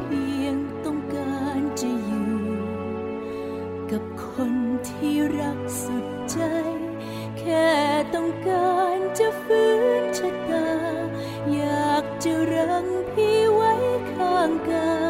[0.00, 2.32] เพียงต้องการจะอยู่
[3.90, 4.52] กับคน
[4.88, 6.38] ที่รักสุดใจ
[7.38, 7.70] แค่
[8.14, 10.68] ต้องการจะฟื้นชะตา
[11.54, 13.72] อยากจะรังพี่ไว้
[14.12, 14.92] ข้างกา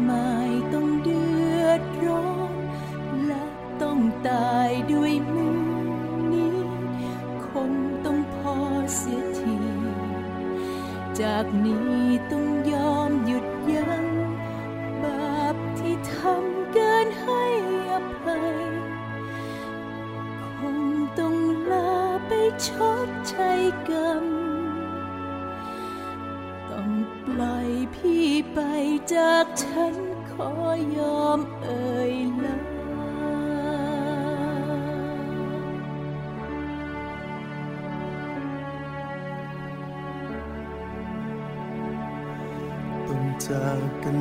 [0.00, 1.24] มากมายต้องเดื
[1.64, 2.54] อดร้อน
[3.26, 3.44] และ
[3.82, 3.98] ต้อง
[4.28, 5.60] ตายด้วยมือ
[6.32, 6.58] นี้
[7.46, 7.72] คง
[8.04, 8.56] ต้องพอ
[8.96, 9.56] เสียที
[11.20, 12.00] จากนี้
[12.32, 14.06] ต้องยอมหยุดยัง้ง
[15.02, 17.44] บาปที่ทำเกินให้
[17.90, 17.92] อ
[18.22, 18.64] ภัย
[20.58, 20.80] คง
[21.18, 21.36] ต้อง
[21.70, 21.92] ลา
[22.26, 22.32] ไป
[22.68, 22.70] ช
[23.06, 23.50] ดใช้
[23.88, 24.39] กรรม
[27.94, 28.58] พี่ไป
[29.14, 29.94] จากฉัน
[30.32, 30.50] ขอ
[30.98, 32.14] ยอมเอ่ย
[32.44, 32.58] ลา
[43.08, 44.16] ต้องจากกัน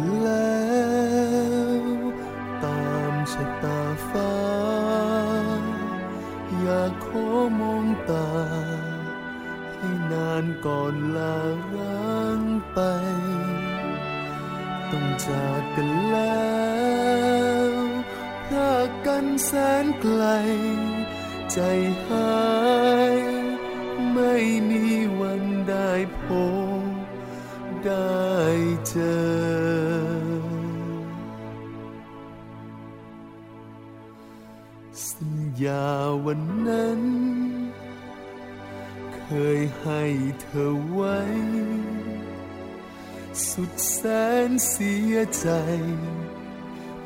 [45.40, 45.50] ใจ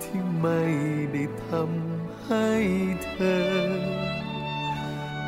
[0.03, 0.63] ที่ไม่
[1.11, 2.49] ได้ทำให้
[3.05, 3.45] เธอ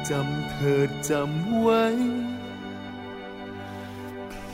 [0.09, 1.85] จำเธอจำไว้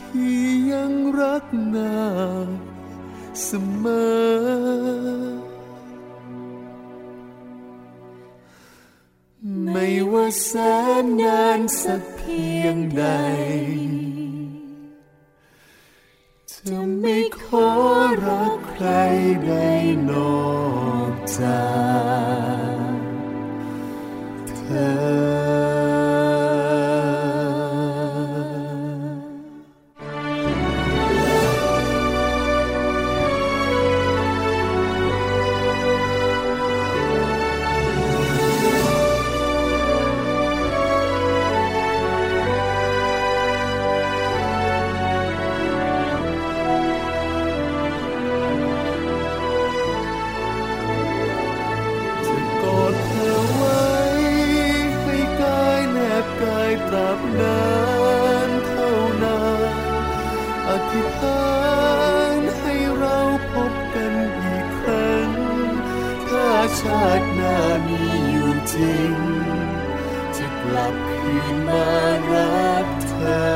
[0.26, 0.42] ี่
[0.72, 1.44] ยังรัก
[1.76, 1.96] นา
[3.44, 3.50] เส
[3.82, 4.92] มอ
[9.70, 10.52] ไม่ว่าแส
[11.02, 13.04] นนานสักเพียงใด
[16.68, 17.68] จะไม่ขอ
[18.24, 18.88] รักใคร
[19.44, 19.50] ใด
[20.10, 20.42] นอ
[21.10, 21.62] กจา
[22.84, 22.96] ก
[24.58, 24.62] เธ
[25.48, 25.51] อ
[68.74, 69.16] จริง
[70.36, 71.86] จะกลับคืนมา
[72.30, 73.52] รักเธอ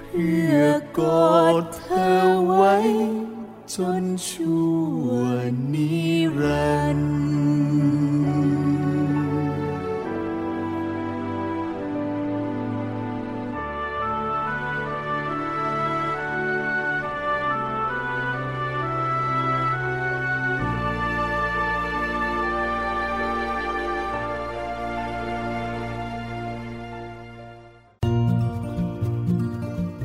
[0.00, 0.60] เพื่อ
[0.98, 1.23] กอ